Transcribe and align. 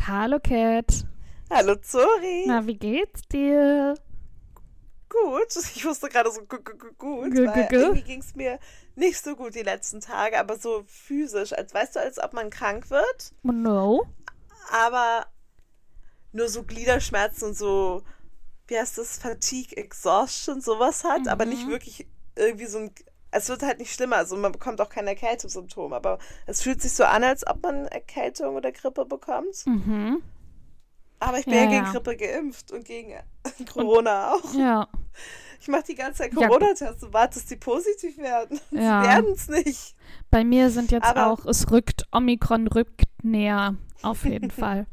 Hallo 0.00 0.38
Cat. 0.40 1.04
Hallo 1.50 1.74
Zori. 1.76 2.44
Na, 2.46 2.66
wie 2.66 2.76
geht's 2.76 3.22
dir? 3.22 3.94
Gut. 5.08 5.56
Ich 5.74 5.84
wusste 5.84 6.08
gerade 6.08 6.30
so 6.30 6.42
gu- 6.42 6.58
gu- 6.62 6.76
gu- 6.76 6.92
gut, 6.98 7.32
Gu- 7.34 7.46
weil 7.46 7.68
irgendwie 7.72 8.02
ging 8.02 8.20
es 8.20 8.34
mir 8.34 8.58
nicht 8.96 9.22
so 9.22 9.34
gut 9.36 9.54
die 9.54 9.62
letzten 9.62 10.00
Tage, 10.00 10.38
aber 10.38 10.56
so 10.56 10.84
physisch, 10.86 11.52
als 11.52 11.74
weißt 11.74 11.96
du, 11.96 12.00
als 12.00 12.18
ob 12.22 12.32
man 12.32 12.50
krank 12.50 12.90
wird, 12.90 13.32
Oh 13.44 13.52
no. 13.52 14.06
aber 14.70 15.26
nur 16.32 16.48
so 16.48 16.62
Gliederschmerzen 16.64 17.48
und 17.48 17.54
so, 17.56 18.02
wie 18.68 18.78
heißt 18.78 18.98
das, 18.98 19.18
Fatigue, 19.18 19.76
Exhaustion, 19.76 20.60
sowas 20.60 21.04
hat, 21.04 21.28
aber 21.28 21.44
nicht 21.44 21.68
wirklich 21.68 22.06
irgendwie 22.36 22.66
so 22.66 22.78
ein, 22.78 22.90
es 23.30 23.48
wird 23.48 23.62
halt 23.62 23.78
nicht 23.78 23.92
schlimmer, 23.92 24.16
also 24.16 24.36
man 24.36 24.52
bekommt 24.52 24.80
auch 24.80 24.88
keine 24.88 25.10
Erkältungssymptome, 25.10 25.94
aber 25.94 26.18
es 26.46 26.62
fühlt 26.62 26.80
sich 26.80 26.92
so 26.92 27.04
an, 27.04 27.24
als 27.24 27.46
ob 27.46 27.62
man 27.62 27.86
Erkältung 27.86 28.54
oder 28.56 28.72
Grippe 28.72 29.04
bekommt. 29.04 29.66
Mhm. 29.66 30.22
Aber 31.20 31.38
ich 31.38 31.44
bin 31.46 31.54
Ja, 31.54 31.60
ja, 31.62 31.66
gegen 31.70 31.84
ja. 31.86 31.92
Grippe 31.92 32.16
geimpft 32.16 32.72
und 32.72 32.84
gegen 32.84 33.14
Corona 33.72 34.32
auch. 34.34 34.54
Ja. 34.54 34.88
Ich 35.60 35.68
mache 35.68 35.84
die 35.84 35.94
ganze 35.94 36.22
Zeit. 36.24 36.34
Corona-Tests 36.34 37.04
und 37.04 37.12
warte, 37.14 37.38
dass 37.38 37.46
die 37.46 37.56
positiv 37.56 38.18
werden. 38.18 38.60
Ja. 38.70 39.02
Sie 39.02 39.08
werden 39.08 39.32
es 39.32 39.48
nicht. 39.48 39.94
Bei 40.30 40.44
mir 40.44 40.70
sind 40.70 40.90
jetzt 40.90 41.04
Aber- 41.06 41.28
auch, 41.28 41.46
es 41.46 41.70
rückt, 41.70 42.04
Omikron 42.12 42.66
rückt 42.66 43.02
näher. 43.22 43.74
Auf 44.02 44.24
jeden 44.26 44.50
Fall. 44.50 44.86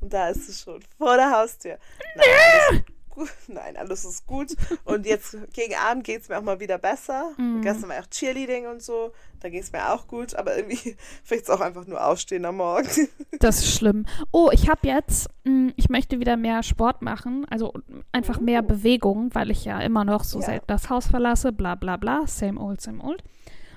Und 0.00 0.12
da 0.12 0.28
ist 0.28 0.48
es 0.48 0.60
schon 0.62 0.80
vor 0.96 1.16
der 1.16 1.30
Haustür. 1.30 1.78
Nein, 2.16 2.26
alles. 2.70 2.82
Nein, 3.48 3.76
alles 3.76 4.04
ist 4.04 4.26
gut. 4.28 4.54
Und 4.84 5.04
jetzt 5.04 5.36
gegen 5.52 5.74
Abend 5.74 6.04
geht 6.04 6.22
es 6.22 6.28
mir 6.28 6.38
auch 6.38 6.42
mal 6.42 6.60
wieder 6.60 6.78
besser. 6.78 7.32
Mhm. 7.36 7.62
Gestern 7.62 7.88
war 7.90 7.98
auch 7.98 8.06
Cheerleading 8.06 8.68
und 8.68 8.80
so. 8.80 9.10
Da 9.40 9.48
ging 9.48 9.60
es 9.60 9.72
mir 9.72 9.92
auch 9.92 10.06
gut. 10.06 10.36
Aber 10.36 10.56
irgendwie 10.56 10.96
vielleicht 11.24 11.50
auch 11.50 11.60
einfach 11.60 11.84
nur 11.86 12.04
ausstehen 12.04 12.44
am 12.44 12.56
Morgen. 12.58 12.88
Das 13.40 13.58
ist 13.58 13.76
schlimm. 13.76 14.04
Oh, 14.32 14.50
ich 14.52 14.68
habe 14.68 14.86
jetzt, 14.86 15.28
mh, 15.44 15.72
ich 15.76 15.88
möchte 15.90 16.18
wieder 16.18 16.36
mehr 16.36 16.62
Sport 16.64 17.02
machen, 17.02 17.46
also 17.50 17.72
einfach 18.10 18.40
mehr 18.40 18.62
Oh. 18.64 18.66
Bewegung, 18.66 19.32
weil 19.32 19.50
ich 19.52 19.64
ja 19.64 19.80
immer 19.80 20.04
noch 20.04 20.24
so 20.24 20.40
Ja. 20.40 20.46
selten 20.46 20.64
das 20.66 20.90
Haus 20.90 21.06
verlasse, 21.06 21.52
bla 21.52 21.74
bla 21.76 21.96
bla, 21.98 22.26
same 22.26 22.60
old, 22.60 22.80
same 22.80 23.00
old. 23.02 23.22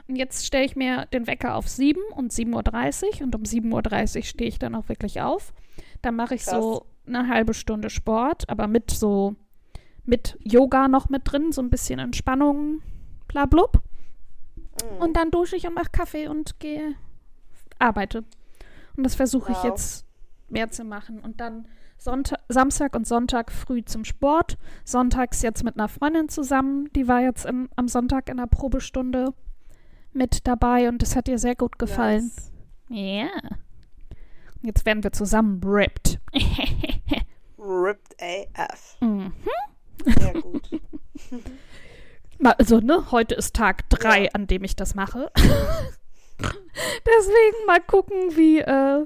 Und 0.07 0.15
jetzt 0.15 0.45
stelle 0.47 0.65
ich 0.65 0.75
mir 0.75 1.05
den 1.13 1.27
Wecker 1.27 1.55
auf 1.55 1.67
7 1.67 1.99
und 2.15 2.31
7.30 2.33 3.17
Uhr 3.19 3.21
und 3.25 3.35
um 3.35 3.43
7.30 3.43 4.17
Uhr 4.17 4.23
stehe 4.23 4.49
ich 4.49 4.57
dann 4.57 4.73
auch 4.75 4.89
wirklich 4.89 5.21
auf. 5.21 5.53
Dann 6.01 6.15
mache 6.15 6.35
ich 6.35 6.45
so 6.45 6.85
eine 7.05 7.27
halbe 7.27 7.53
Stunde 7.53 7.89
Sport, 7.89 8.49
aber 8.49 8.67
mit 8.67 8.91
so, 8.91 9.35
mit 10.05 10.37
Yoga 10.43 10.87
noch 10.87 11.09
mit 11.09 11.21
drin, 11.25 11.51
so 11.51 11.61
ein 11.61 11.69
bisschen 11.69 11.99
Entspannung, 11.99 12.81
bla 13.27 13.45
blub. 13.45 13.81
Mhm. 14.83 15.01
Und 15.01 15.17
dann 15.17 15.31
dusche 15.31 15.55
ich 15.55 15.67
und 15.67 15.73
mache 15.75 15.89
Kaffee 15.91 16.27
und 16.27 16.59
gehe, 16.59 16.95
arbeite. 17.79 18.23
Und 18.95 19.03
das 19.03 19.15
versuche 19.15 19.51
ich 19.51 19.57
Wow. 19.59 19.65
jetzt 19.65 20.05
mehr 20.49 20.69
zu 20.69 20.83
machen. 20.83 21.19
Und 21.19 21.39
dann 21.39 21.67
Sonntag, 21.97 22.39
Samstag 22.49 22.95
und 22.95 23.07
Sonntag 23.07 23.51
früh 23.51 23.83
zum 23.85 24.05
Sport. 24.05 24.57
Sonntags 24.83 25.41
jetzt 25.43 25.63
mit 25.63 25.75
einer 25.77 25.87
Freundin 25.87 26.29
zusammen. 26.29 26.89
Die 26.95 27.07
war 27.07 27.21
jetzt 27.21 27.45
im, 27.45 27.69
am 27.75 27.87
Sonntag 27.87 28.27
in 28.27 28.37
der 28.37 28.47
Probestunde 28.47 29.33
mit 30.13 30.45
dabei 30.47 30.89
und 30.89 31.01
das 31.01 31.15
hat 31.15 31.27
ihr 31.27 31.37
sehr 31.37 31.55
gut 31.55 31.79
gefallen. 31.79 32.31
Ja. 32.89 33.29
Jetzt 34.61 34.85
werden 34.85 35.03
wir 35.03 35.11
zusammen 35.11 35.61
ripped. 35.63 36.19
Ripped 37.57 38.15
AF. 38.21 38.97
mhm. 39.01 39.33
Sehr 40.05 40.33
gut. 40.33 40.69
Also, 42.43 42.79
ne, 42.79 43.11
heute 43.11 43.35
ist 43.35 43.55
Tag 43.55 43.87
drei, 43.91 44.23
Ja. 44.23 44.29
an 44.33 44.47
dem 44.47 44.63
ich 44.63 44.75
das 44.75 44.95
mache. 44.95 45.31
Deswegen 46.39 47.65
mal 47.67 47.79
gucken, 47.79 48.35
wie, 48.35 48.57
äh, 48.61 49.05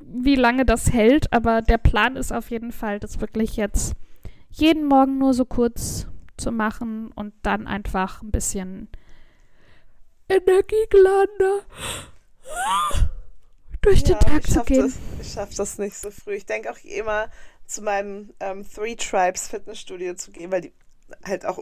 wie 0.00 0.36
lange 0.36 0.64
das 0.64 0.92
hält. 0.92 1.32
Aber 1.32 1.60
der 1.60 1.78
Plan 1.78 2.14
ist 2.14 2.32
auf 2.32 2.52
jeden 2.52 2.70
Fall, 2.70 3.00
das 3.00 3.20
wirklich 3.20 3.56
jetzt 3.56 3.94
jeden 4.50 4.86
Morgen 4.86 5.18
nur 5.18 5.34
so 5.34 5.44
kurz 5.44 6.06
zu 6.36 6.52
machen 6.52 7.10
und 7.16 7.34
dann 7.42 7.66
einfach 7.66 8.22
ein 8.22 8.30
bisschen 8.30 8.88
Energiegeladener 10.28 11.62
durch 13.86 14.02
den 14.02 14.14
Ja, 14.14 14.18
Tag 14.18 14.40
ich 14.40 14.46
zu 14.46 14.54
schaff 14.54 14.66
gehen. 14.66 14.82
Das, 14.82 15.26
ich 15.26 15.32
schaffe 15.32 15.54
das 15.56 15.78
nicht 15.78 15.96
so 15.96 16.10
früh. 16.10 16.34
Ich 16.34 16.46
denke 16.46 16.70
auch 16.70 16.78
immer 16.84 17.28
zu 17.66 17.82
meinem 17.82 18.32
ähm, 18.40 18.64
Three 18.68 18.96
Tribes 18.96 19.48
Fitnessstudio 19.48 20.14
zu 20.14 20.30
gehen, 20.32 20.52
weil 20.52 20.60
die 20.62 20.72
halt 21.24 21.46
auch 21.46 21.58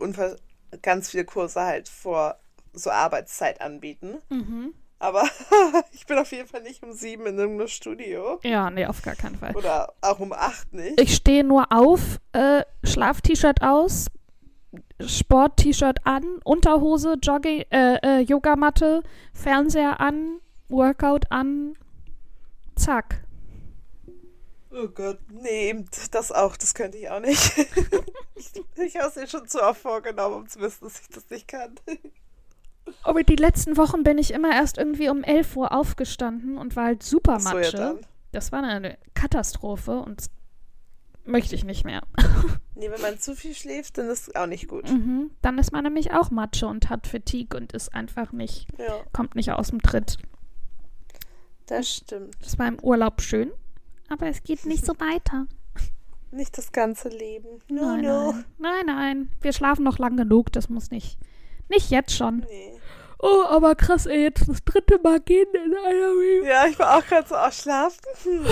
ganz 0.82 1.10
viele 1.10 1.24
Kurse 1.24 1.60
halt 1.60 1.88
vor 1.88 2.36
so 2.72 2.90
Arbeitszeit 2.90 3.60
anbieten. 3.60 4.18
Mhm. 4.30 4.74
Aber 4.98 5.28
ich 5.92 6.06
bin 6.06 6.18
auf 6.18 6.32
jeden 6.32 6.48
Fall 6.48 6.62
nicht 6.62 6.82
um 6.82 6.92
sieben 6.92 7.26
in 7.26 7.38
irgendeinem 7.38 7.68
Studio. 7.68 8.40
Ja, 8.42 8.70
nee, 8.70 8.86
auf 8.86 9.02
gar 9.02 9.14
keinen 9.14 9.36
Fall. 9.36 9.54
Oder 9.54 9.92
auch 10.00 10.18
um 10.18 10.32
acht 10.32 10.72
nicht. 10.72 11.00
Ich 11.00 11.14
stehe 11.14 11.44
nur 11.44 11.70
auf, 11.70 12.20
äh, 12.32 12.62
Schlaf-T-Shirt 12.84 13.60
aus, 13.62 14.06
Sport-T-Shirt 15.04 15.98
an, 16.04 16.24
Unterhose, 16.44 17.16
Jogging, 17.22 17.64
äh, 17.70 17.96
äh, 18.02 18.20
Yogamatte, 18.20 19.02
Fernseher 19.34 20.00
an, 20.00 20.40
Workout 20.68 21.30
an, 21.30 21.76
zack. 22.76 23.24
Oh 24.70 24.88
Gott, 24.88 25.18
eben 25.48 25.84
das 26.10 26.32
auch, 26.32 26.56
das 26.56 26.74
könnte 26.74 26.98
ich 26.98 27.08
auch 27.08 27.20
nicht. 27.20 27.58
ich 28.34 28.50
ich 28.76 28.96
habe 28.96 29.08
es 29.08 29.16
mir 29.16 29.28
schon 29.28 29.46
zu 29.46 29.62
oft 29.62 29.80
vorgenommen, 29.80 30.34
um 30.34 30.48
zu 30.48 30.58
wissen, 30.60 30.84
dass 30.84 31.00
ich 31.00 31.08
das 31.08 31.30
nicht 31.30 31.46
kann. 31.46 31.74
Aber 33.02 33.22
die 33.22 33.36
letzten 33.36 33.76
Wochen 33.76 34.02
bin 34.02 34.18
ich 34.18 34.32
immer 34.32 34.52
erst 34.52 34.76
irgendwie 34.78 35.08
um 35.08 35.22
11 35.22 35.56
Uhr 35.56 35.72
aufgestanden 35.72 36.58
und 36.58 36.76
war 36.76 36.86
halt 36.86 37.02
super 37.02 37.38
So 37.40 37.48
ja 37.50 37.54
Matsche. 37.54 37.76
dann. 37.76 38.00
das 38.32 38.52
war 38.52 38.62
eine 38.62 38.98
Katastrophe 39.14 40.00
und 40.00 40.26
möchte 41.24 41.54
ich 41.54 41.64
nicht 41.64 41.84
mehr. 41.84 42.02
Nee, 42.76 42.90
wenn 42.90 43.00
man 43.00 43.20
zu 43.20 43.36
viel 43.36 43.54
schläft, 43.54 43.98
dann 43.98 44.08
ist 44.08 44.26
es 44.26 44.34
auch 44.34 44.48
nicht 44.48 44.66
gut. 44.66 44.90
Mhm. 44.90 45.30
Dann 45.42 45.58
ist 45.58 45.70
man 45.70 45.84
nämlich 45.84 46.12
auch 46.12 46.32
Matsche 46.32 46.66
und 46.66 46.90
hat 46.90 47.06
Fatigue 47.06 47.56
und 47.56 47.72
ist 47.72 47.94
einfach 47.94 48.32
nicht, 48.32 48.66
Ja, 48.78 48.96
kommt 49.12 49.36
nicht 49.36 49.52
aus 49.52 49.68
dem 49.68 49.80
Tritt. 49.80 50.18
Das 51.66 51.88
stimmt. 51.88 52.36
Das 52.42 52.58
war 52.58 52.68
im 52.68 52.78
Urlaub 52.80 53.20
schön, 53.20 53.52
aber 54.08 54.26
es 54.26 54.42
geht 54.42 54.66
nicht 54.66 54.84
so 54.84 54.92
weiter. 54.98 55.46
Nicht 56.30 56.58
das 56.58 56.72
ganze 56.72 57.08
Leben. 57.08 57.60
No, 57.68 57.82
nein, 57.82 58.04
no. 58.04 58.32
nein, 58.32 58.44
nein, 58.58 58.86
nein. 58.86 59.30
Wir 59.40 59.52
schlafen 59.52 59.84
noch 59.84 59.98
lang 59.98 60.16
genug, 60.16 60.50
das 60.52 60.68
muss 60.68 60.90
nicht. 60.90 61.16
Nicht 61.68 61.90
jetzt 61.90 62.12
schon. 62.12 62.40
Nee. 62.48 62.74
Oh, 63.26 63.44
aber 63.48 63.74
krass, 63.74 64.04
ey, 64.04 64.24
jetzt 64.24 64.48
das 64.48 64.62
dritte 64.64 64.98
Mal 65.02 65.18
gehen 65.20 65.46
in 65.54 65.74
einer 65.74 66.10
Week. 66.10 66.44
Ja, 66.44 66.66
ich 66.66 66.78
war 66.78 66.98
auch 66.98 67.06
gerade 67.06 67.28
so 67.28 67.34
ausschlafen. 67.34 68.00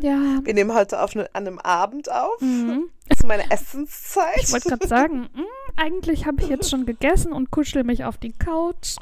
Ja. 0.00 0.38
Wir 0.44 0.54
nehmen 0.54 0.72
heute 0.74 1.02
auf 1.02 1.16
ne, 1.16 1.28
an 1.32 1.44
einem 1.44 1.58
Abend 1.58 2.08
auf. 2.08 2.40
Mhm. 2.40 2.88
Das 3.08 3.18
ist 3.18 3.26
meine 3.26 3.50
Essenszeit. 3.50 4.36
Ich 4.36 4.52
wollte 4.52 4.68
gerade 4.68 4.86
sagen, 4.86 5.22
mm, 5.34 5.42
eigentlich 5.76 6.24
habe 6.24 6.40
ich 6.40 6.48
jetzt 6.48 6.70
schon 6.70 6.86
gegessen 6.86 7.32
und 7.32 7.50
kuschel 7.50 7.82
mich 7.82 8.04
auf 8.04 8.16
die 8.16 8.30
Couch. 8.30 8.94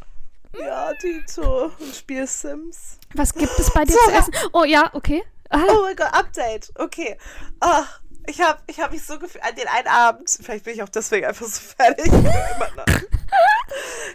Ja, 0.61 0.93
Tito. 0.95 1.73
Und 1.79 1.95
spiel 1.95 2.27
Sims. 2.27 2.99
Was 3.15 3.33
gibt 3.35 3.59
es 3.59 3.73
bei 3.73 3.85
dir 3.85 3.97
zu 4.05 4.11
essen? 4.13 4.33
Oh 4.53 4.65
ja, 4.65 4.91
okay. 4.95 5.23
Ah, 5.51 5.63
Oh 5.69 5.83
mein 5.83 5.97
Gott, 5.97 6.13
Update. 6.13 6.73
Okay. 6.77 7.17
Ach, 7.61 8.01
ich 8.27 8.41
habe 8.41 8.59
ich 8.67 8.81
hab 8.81 8.91
mich 8.93 9.05
so 9.05 9.19
gefühlt 9.19 9.45
an 9.45 9.55
den 9.55 9.69
einen 9.69 9.87
Abend. 9.89 10.29
Vielleicht 10.43 10.65
bin 10.65 10.75
ich 10.75 10.83
auch 10.83 10.89
deswegen 10.89 11.27
einfach 11.27 11.47
so 11.47 11.61
fertig. 11.61 12.11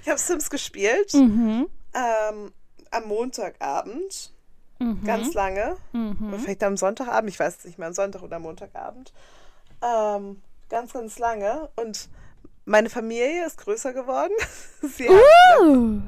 Ich 0.02 0.09
habe 0.09 0.18
Sims 0.19 0.50
gespielt. 0.50 1.13
mhm. 1.13 1.68
Ähm, 1.94 2.52
am 2.91 3.03
Montagabend. 3.08 4.31
Mhm. 4.79 5.03
Ganz 5.06 5.34
lange. 5.34 5.78
Oder 5.94 6.00
Mhm. 6.00 6.40
vielleicht 6.40 6.63
am 6.63 6.75
Sonntagabend. 6.78 7.29
Ich 7.29 7.40
weiß 7.40 7.58
es 7.59 7.66
nicht 7.66 7.78
mehr. 7.78 7.88
Am 7.88 7.94
Sonntag 7.94 8.22
oder 8.23 8.38
am 8.38 8.41
Montagabend. 8.44 9.13
Ähm, 9.81 10.41
ganz, 10.69 10.93
ganz 10.93 11.20
lange. 11.20 11.70
Und 11.76 12.09
meine 12.66 12.90
Familie 12.90 13.46
ist 13.46 13.58
größer 13.58 13.93
geworden. 13.93 14.34
Sie, 14.97 15.08
haben, 15.08 15.20
Uh. 15.59 16.02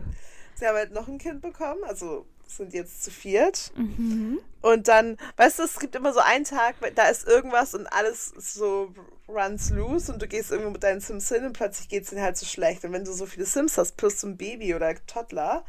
Sie 0.63 0.69
haben 0.69 0.77
halt 0.77 0.93
noch 0.93 1.09
ein 1.09 1.17
Kind 1.17 1.41
bekommen. 1.41 1.83
Also 1.83 2.25
sind 2.47 2.73
jetzt 2.73 3.03
zu 3.03 3.11
viert. 3.11 3.71
Mhm. 3.75 4.39
Und 4.61 4.87
dann, 4.87 5.17
weißt 5.35 5.59
du, 5.59 5.63
es 5.63 5.79
gibt 5.79 5.95
immer 5.95 6.13
so 6.13 6.19
einen 6.19 6.45
Tag, 6.45 6.75
da 6.95 7.07
ist 7.07 7.27
irgendwas 7.27 7.73
und 7.73 7.87
alles 7.87 8.31
so 8.37 8.93
runs 9.27 9.71
loose 9.71 10.11
und 10.11 10.21
du 10.21 10.27
gehst 10.27 10.51
irgendwo 10.51 10.71
mit 10.71 10.83
deinen 10.83 11.01
Sims 11.01 11.27
hin 11.27 11.45
und 11.45 11.53
plötzlich 11.53 11.89
geht 11.89 12.03
es 12.03 12.11
ihnen 12.13 12.21
halt 12.21 12.37
so 12.37 12.45
schlecht. 12.45 12.85
Und 12.85 12.93
wenn 12.93 13.03
du 13.03 13.11
so 13.11 13.25
viele 13.25 13.45
Sims 13.45 13.77
hast, 13.77 13.97
plus 13.97 14.21
so 14.21 14.27
ein 14.27 14.37
Baby 14.37 14.73
oder 14.73 14.93
Toddler, 15.05 15.65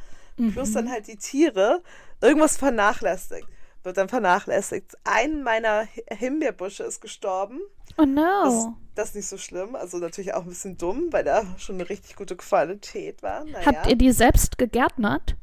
plus 0.52 0.72
dann 0.72 0.90
halt 0.90 1.08
die 1.08 1.16
Tiere, 1.16 1.82
irgendwas 2.20 2.56
vernachlässigt, 2.56 3.48
wird 3.84 3.96
dann 3.96 4.08
vernachlässigt. 4.08 4.96
Ein 5.04 5.42
meiner 5.42 5.82
Hi- 5.86 6.04
Himbeerbusche 6.16 6.82
ist 6.84 7.00
gestorben. 7.00 7.60
Oh 7.96 8.04
Das, 8.04 8.06
no. 8.06 8.76
das 8.94 9.08
ist 9.10 9.14
nicht 9.14 9.28
so 9.28 9.38
schlimm. 9.38 9.76
Also 9.76 9.98
natürlich 9.98 10.34
auch 10.34 10.42
ein 10.42 10.48
bisschen 10.48 10.76
dumm, 10.78 11.08
weil 11.12 11.22
da 11.24 11.44
schon 11.58 11.76
eine 11.76 11.88
richtig 11.88 12.16
gute 12.16 12.34
Qualität 12.36 13.22
war. 13.22 13.44
Naja. 13.44 13.66
Habt 13.66 13.86
ihr 13.86 13.96
die 13.96 14.10
selbst 14.12 14.58
gegärtnert? 14.58 15.36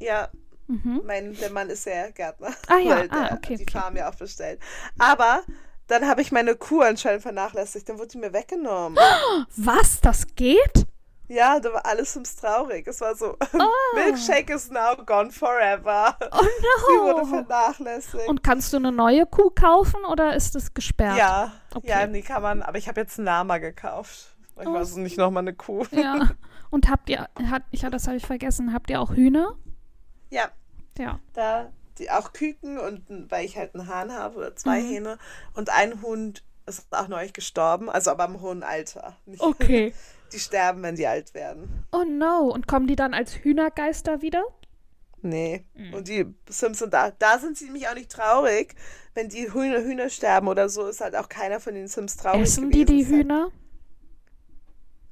Ja, 0.00 0.28
Mhm. 0.70 1.00
mein, 1.06 1.34
der 1.34 1.50
Mann 1.50 1.70
ist 1.70 1.86
ja 1.86 2.10
Gärtner. 2.10 2.52
Ah 2.66 2.76
ja, 2.76 2.96
weil 2.98 3.10
ah, 3.10 3.28
der 3.28 3.32
okay, 3.38 3.56
die 3.56 3.62
okay. 3.62 3.72
Farm 3.72 3.96
ja 3.96 4.10
auch 4.10 4.14
bestellt. 4.16 4.60
Aber 4.98 5.40
dann 5.86 6.06
habe 6.06 6.20
ich 6.20 6.30
meine 6.30 6.54
Kuh 6.56 6.82
anscheinend 6.82 7.22
vernachlässigt. 7.22 7.88
Dann 7.88 7.96
wurde 7.98 8.08
die 8.08 8.18
mir 8.18 8.34
weggenommen. 8.34 8.98
Was? 9.56 10.02
Das 10.02 10.26
geht? 10.36 10.84
Ja, 11.28 11.60
da 11.60 11.72
war 11.74 11.84
alles 11.84 12.14
Sims 12.14 12.36
traurig. 12.36 12.86
Es 12.88 13.00
war 13.02 13.14
so, 13.14 13.36
Milkshake 13.94 14.50
is 14.50 14.70
now 14.70 14.96
gone 14.96 15.30
forever. 15.30 16.16
Oh 16.32 16.40
Sie 16.42 17.00
wurde 17.02 17.20
no. 17.20 17.26
vernachlässigt. 17.26 18.26
Und 18.28 18.42
kannst 18.42 18.72
du 18.72 18.78
eine 18.78 18.90
neue 18.92 19.26
Kuh 19.26 19.50
kaufen 19.50 20.04
oder 20.10 20.34
ist 20.34 20.56
es 20.56 20.72
gesperrt? 20.74 21.18
ja, 21.18 21.52
Okay. 21.74 21.88
ja, 21.88 22.06
nee, 22.06 22.22
kann 22.22 22.42
man. 22.42 22.62
Aber 22.62 22.78
ich 22.78 22.88
habe 22.88 23.00
jetzt 23.00 23.18
einen 23.18 23.26
Lama 23.26 23.58
gekauft. 23.58 24.34
Ich 24.60 24.66
Oh. 24.66 24.72
weiß 24.72 24.96
nicht 24.96 25.18
nochmal 25.18 25.42
eine 25.42 25.54
Kuh. 25.54 25.84
Ja. 25.90 26.30
Und 26.70 26.88
habt 26.90 27.08
ihr, 27.10 27.28
hat, 27.50 27.62
ich, 27.70 27.82
das 27.82 28.06
habe 28.06 28.16
ich 28.16 28.26
vergessen, 28.26 28.72
habt 28.72 28.90
ihr 28.90 29.00
auch 29.00 29.12
Hühner? 29.12 29.54
Ja, 30.30 30.48
Ja. 30.98 31.20
da 31.34 31.70
die 31.98 32.10
auch 32.10 32.32
Küken 32.32 32.78
und 32.78 33.30
weil 33.30 33.44
ich 33.44 33.56
halt 33.56 33.74
einen 33.74 33.88
Hahn 33.88 34.12
habe 34.14 34.36
oder 34.38 34.54
zwei 34.56 34.80
Mhm. 34.80 34.86
Hähne 34.88 35.18
und 35.54 35.68
ein 35.70 36.00
Hund 36.02 36.44
ist 36.66 36.86
auch 36.90 37.08
neulich 37.08 37.32
gestorben, 37.32 37.88
also 37.90 38.10
aber 38.12 38.24
im 38.26 38.40
hohen 38.40 38.62
Alter. 38.62 39.16
Nicht, 39.26 39.42
Okay. 39.42 39.92
Die 40.32 40.38
sterben, 40.38 40.82
wenn 40.82 40.94
die 40.96 41.06
alt 41.06 41.34
werden. 41.34 41.84
Oh 41.92 42.04
no. 42.04 42.50
Und 42.52 42.66
kommen 42.66 42.86
die 42.86 42.96
dann 42.96 43.14
als 43.14 43.34
Hühnergeister 43.34 44.20
wieder? 44.22 44.44
Nee. 45.22 45.64
Mhm. 45.74 45.94
Und 45.94 46.08
die 46.08 46.26
Sims 46.48 46.78
sind 46.78 46.92
da. 46.94 47.10
Da 47.12 47.38
sind 47.38 47.56
sie 47.56 47.64
nämlich 47.66 47.88
auch 47.88 47.94
nicht 47.94 48.10
traurig. 48.12 48.74
Wenn 49.14 49.28
die 49.28 49.52
Hühner, 49.52 49.80
Hühner 49.82 50.10
sterben 50.10 50.46
oder 50.48 50.68
so, 50.68 50.86
ist 50.86 51.00
halt 51.00 51.16
auch 51.16 51.28
keiner 51.28 51.60
von 51.60 51.74
den 51.74 51.88
Sims 51.88 52.16
traurig. 52.16 52.42
Essen 52.42 52.70
die 52.70 52.84
die 52.84 53.06
Hühner? 53.06 53.50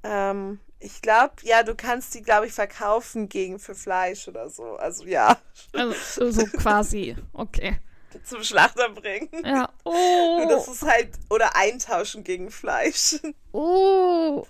Ähm, 0.03 0.61
ich 0.79 1.03
glaube, 1.03 1.35
ja, 1.43 1.63
du 1.63 1.75
kannst 1.75 2.15
die, 2.15 2.23
glaube 2.23 2.47
ich, 2.47 2.53
verkaufen 2.53 3.29
gegen 3.29 3.59
für 3.59 3.75
Fleisch 3.75 4.29
oder 4.29 4.49
so. 4.51 4.77
Also 4.77 5.05
ja, 5.07 5.39
Also, 5.73 6.31
so 6.31 6.45
quasi. 6.59 7.17
Okay. 7.33 7.79
zum 8.25 8.43
Schlachter 8.45 8.91
bringen. 8.91 9.29
Ja. 9.45 9.65
Und 9.83 9.93
Oh. 9.95 10.47
das 10.49 10.69
ist 10.69 10.83
halt, 10.83 11.11
oder 11.31 11.57
eintauschen 11.57 12.23
gegen 12.23 12.51
Fleisch. 12.51 13.17
Oh. 13.53 14.47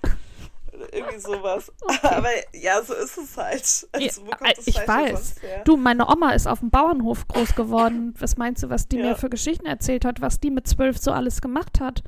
Irgendwie 0.92 1.18
sowas. 1.18 1.72
Aber 2.02 2.28
ja, 2.52 2.82
so 2.82 2.94
ist 2.94 3.16
es 3.18 3.36
halt. 3.36 3.62
Also, 3.92 4.22
das 4.40 4.66
ich 4.66 4.74
denn 4.76 4.88
weiß. 4.88 5.34
Du, 5.64 5.76
meine 5.76 6.08
Oma 6.08 6.32
ist 6.32 6.46
auf 6.46 6.60
dem 6.60 6.70
Bauernhof 6.70 7.26
groß 7.28 7.54
geworden. 7.54 8.14
Was 8.18 8.36
meinst 8.36 8.62
du, 8.62 8.70
was 8.70 8.88
die 8.88 8.98
Ja. 8.98 9.06
mir 9.06 9.16
für 9.16 9.28
Geschichten 9.30 9.66
erzählt 9.66 10.04
hat, 10.04 10.20
was 10.20 10.40
die 10.40 10.50
mit 10.50 10.66
zwölf 10.66 10.98
so 10.98 11.12
alles 11.12 11.40
gemacht 11.40 11.80
hat? 11.80 12.02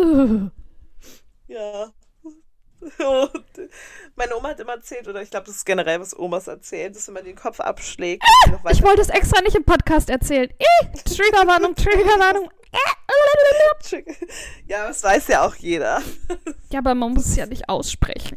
Uh. 0.00 0.48
Ja. 1.46 1.92
Meine 4.16 4.36
Oma 4.36 4.50
hat 4.50 4.60
immer 4.60 4.74
erzählt, 4.74 5.08
oder 5.08 5.20
ich 5.22 5.30
glaube, 5.30 5.46
das 5.46 5.56
ist 5.56 5.64
generell, 5.66 6.00
was 6.00 6.16
Omas 6.16 6.46
erzählen, 6.46 6.92
dass 6.92 7.08
man 7.08 7.24
den 7.24 7.34
Kopf 7.36 7.58
abschlägt. 7.60 8.22
noch 8.50 8.70
Ich 8.70 8.82
wollte 8.82 9.00
es 9.02 9.08
extra 9.08 9.40
nicht 9.42 9.56
im 9.56 9.64
Podcast 9.64 10.10
erzählen. 10.10 10.48
Eh, 10.58 10.86
Triggerwarnung, 11.04 11.74
Triggerwarnung. 11.74 12.50
Ja, 14.66 14.88
das 14.88 15.02
weiß 15.02 15.28
ja 15.28 15.46
auch 15.46 15.54
jeder. 15.54 16.02
Ja, 16.70 16.80
aber 16.80 16.94
man 16.94 17.12
muss 17.14 17.26
es 17.26 17.36
ja 17.36 17.46
nicht 17.46 17.68
aussprechen. 17.68 18.36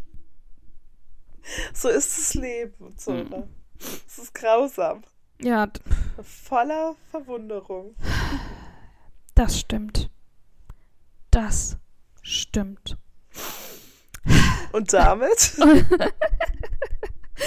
So 1.74 1.90
ist 1.90 2.18
das 2.18 2.34
Leben, 2.36 2.98
Zora. 2.98 3.18
Mhm. 3.24 3.44
Es 4.08 4.18
ist 4.20 4.34
grausam. 4.34 5.04
Ja, 5.42 5.68
Voller 6.22 6.96
Verwunderung. 7.10 7.96
das 9.36 9.60
stimmt. 9.60 10.10
Das 11.32 11.78
stimmt. 12.22 12.98
Und 14.72 14.94
damit? 14.94 15.58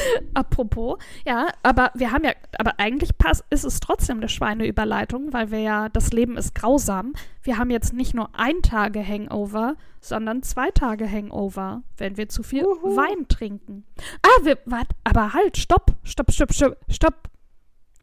Apropos, 0.34 0.98
ja, 1.26 1.48
aber 1.62 1.90
wir 1.94 2.12
haben 2.12 2.24
ja, 2.24 2.32
aber 2.58 2.78
eigentlich 2.78 3.16
passt, 3.16 3.44
ist 3.50 3.64
es 3.64 3.80
trotzdem 3.80 4.18
eine 4.18 4.28
Schweineüberleitung, 4.28 5.32
weil 5.32 5.50
wir 5.50 5.60
ja, 5.60 5.88
das 5.88 6.12
Leben 6.12 6.36
ist 6.36 6.54
grausam. 6.54 7.12
Wir 7.42 7.58
haben 7.58 7.70
jetzt 7.70 7.92
nicht 7.92 8.14
nur 8.14 8.30
ein 8.34 8.62
Tage 8.62 9.06
Hangover, 9.06 9.76
sondern 10.00 10.42
zwei 10.42 10.70
Tage 10.70 11.10
Hangover, 11.10 11.82
wenn 11.96 12.16
wir 12.16 12.28
zu 12.28 12.42
viel 12.42 12.64
Uhu. 12.64 12.96
Wein 12.96 13.28
trinken. 13.28 13.84
Ah, 14.22 14.44
wir, 14.44 14.58
wart, 14.64 14.88
aber 15.04 15.32
halt, 15.32 15.56
stopp, 15.56 15.92
stopp, 16.02 16.32
stopp, 16.32 16.52
stopp, 16.52 16.76
stopp. 16.88 17.28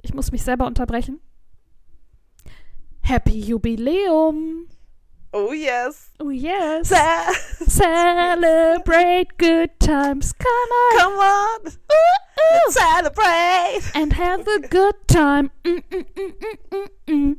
Ich 0.02 0.14
muss 0.14 0.32
mich 0.32 0.44
selber 0.44 0.66
unterbrechen. 0.66 1.20
Happy 3.02 3.40
Jubiläum. 3.40 4.68
Oh 5.34 5.54
yes. 5.54 6.12
Oh 6.20 6.30
yes. 6.30 6.90
Sa- 6.90 7.32
Celebrate 7.68 9.38
good 9.38 9.80
times. 9.80 10.34
Come 10.34 10.72
on. 10.72 10.98
Come 11.00 11.20
on. 11.20 11.60
Let's 12.52 12.74
celebrate. 12.74 13.82
and 13.96 14.14
have 14.14 14.46
a 14.48 14.60
good 14.68 14.96
time. 15.08 15.52
Mm, 15.64 15.84
mm, 15.90 16.06
mm, 16.16 16.34
mm, 16.42 16.58
mm, 16.72 16.88
mm. 17.08 17.36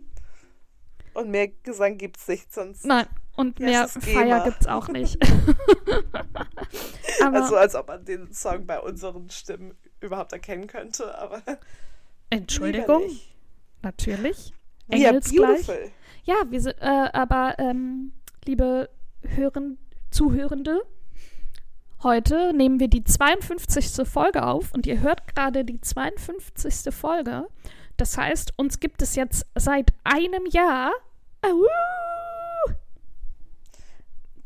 Und 1.14 1.30
mehr 1.30 1.48
Gesang 1.62 1.98
gibt's 1.98 2.26
nicht, 2.28 2.52
sonst. 2.54 2.86
Nein, 2.86 3.06
und 3.36 3.58
Ja, 3.60 3.66
mehr 3.66 3.88
Feier 3.88 4.44
gibt's 4.44 4.66
auch 4.66 4.88
nicht. 4.88 5.18
Also 7.20 7.56
als 7.56 7.74
ob 7.74 7.88
man 7.88 8.04
den 8.04 8.32
Song 8.32 8.66
bei 8.66 8.80
unseren 8.80 9.28
Stimmen 9.30 9.76
überhaupt 10.00 10.32
erkennen 10.32 10.66
könnte, 10.66 11.16
aber 11.16 11.42
Entschuldigung, 12.30 13.02
natürlich. 13.82 14.52
Engelsgleich. 14.88 15.66
beautiful. 15.66 15.90
Ja, 16.24 16.36
wir 16.48 16.60
sind, 16.60 16.76
äh, 16.80 17.08
aber 17.12 17.56
ähm, 17.58 18.12
liebe 18.44 18.88
Hören, 19.22 19.78
Zuhörende, 20.10 20.82
heute 22.02 22.52
nehmen 22.52 22.78
wir 22.78 22.88
die 22.88 23.02
52. 23.02 24.06
Folge 24.08 24.44
auf 24.44 24.72
und 24.72 24.86
ihr 24.86 25.00
hört 25.00 25.26
gerade 25.34 25.64
die 25.64 25.80
52. 25.80 26.94
Folge. 26.94 27.48
Das 27.96 28.16
heißt, 28.16 28.52
uns 28.56 28.78
gibt 28.78 29.02
es 29.02 29.16
jetzt 29.16 29.46
seit 29.56 29.92
einem 30.04 30.46
Jahr. 30.46 30.92
Au! 31.42 31.66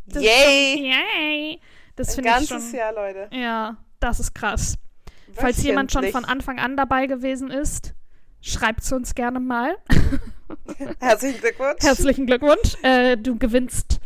Das 0.06 0.22
ist 0.22 0.29
Yay. 0.29 0.76
Schon, 0.76 0.84
yay! 0.84 1.61
Das 1.96 2.14
finde 2.14 2.31
ich 2.31 2.34
ganzes 2.37 2.70
schon. 2.70 2.79
Jahr, 2.79 2.93
Leute. 2.94 3.29
Ja, 3.32 3.76
das 4.00 4.20
ist 4.20 4.34
krass. 4.34 4.79
Falls 5.34 5.62
jemand 5.62 5.93
schon 5.93 6.06
von. 6.06 6.25
Anfang 6.25 6.58
an 6.58 6.76
dabei 6.76 7.06
gewesen 7.06 7.50
ist, 7.50 7.94
schreibt 8.46 8.82
es 8.82 8.93
uns 8.93 9.14
gerne 9.14 9.40
mal. 9.40 9.76
Herzlichen 11.00 11.40
Glückwunsch. 11.40 11.82
Herzlichen 11.82 12.26
Glückwunsch. 12.26 12.76
Äh, 12.82 13.16
du 13.16 13.37
gewinnst 13.37 14.00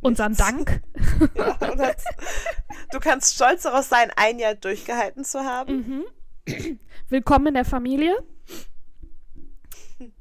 unseren. 0.00 0.36
Dank. 0.36 0.82
Ja, 1.34 1.56
das, 1.74 2.04
du 2.92 3.00
kannst 3.00 3.34
stolz 3.34 3.62
darauf 3.62 3.84
sein, 3.84 4.10
ein 4.16 4.38
Jahr 4.38 4.54
durchgehalten 4.54 5.24
zu 5.24 5.40
haben. 5.40 6.04
Mhm. 6.46 6.76
Willkommen 7.08 7.48
in 7.48 7.54
der 7.54 7.64
Familie. 7.64 8.16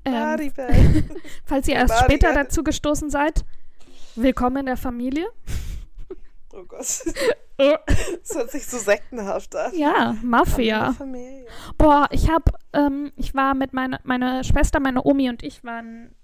Ähm, 0.03 0.51
falls 1.45 1.67
ihr 1.67 1.75
erst 1.75 1.89
Maribel. 1.89 2.17
später 2.17 2.33
dazu 2.33 2.63
gestoßen 2.63 3.09
seid, 3.09 3.45
willkommen 4.15 4.57
in 4.57 4.65
der 4.65 4.77
Familie. 4.77 5.27
Oh 6.53 6.63
Gott. 6.65 6.85
Äh, 7.57 7.77
Das 8.21 8.35
hört 8.35 8.51
sich 8.51 8.65
so 8.65 8.77
sektenhaft 8.77 9.55
an. 9.55 9.73
ja, 9.75 10.15
Mafia. 10.23 10.95
Boah, 11.77 12.07
ich 12.11 12.29
hab, 12.29 12.51
ähm, 12.73 13.11
ich 13.17 13.35
war 13.35 13.53
mit 13.53 13.73
meiner, 13.73 13.99
meine 14.03 14.43
Schwester, 14.45 14.79
meine 14.79 15.03
Omi 15.03 15.29
und 15.29 15.43
ich 15.43 15.63
waren 15.63 16.15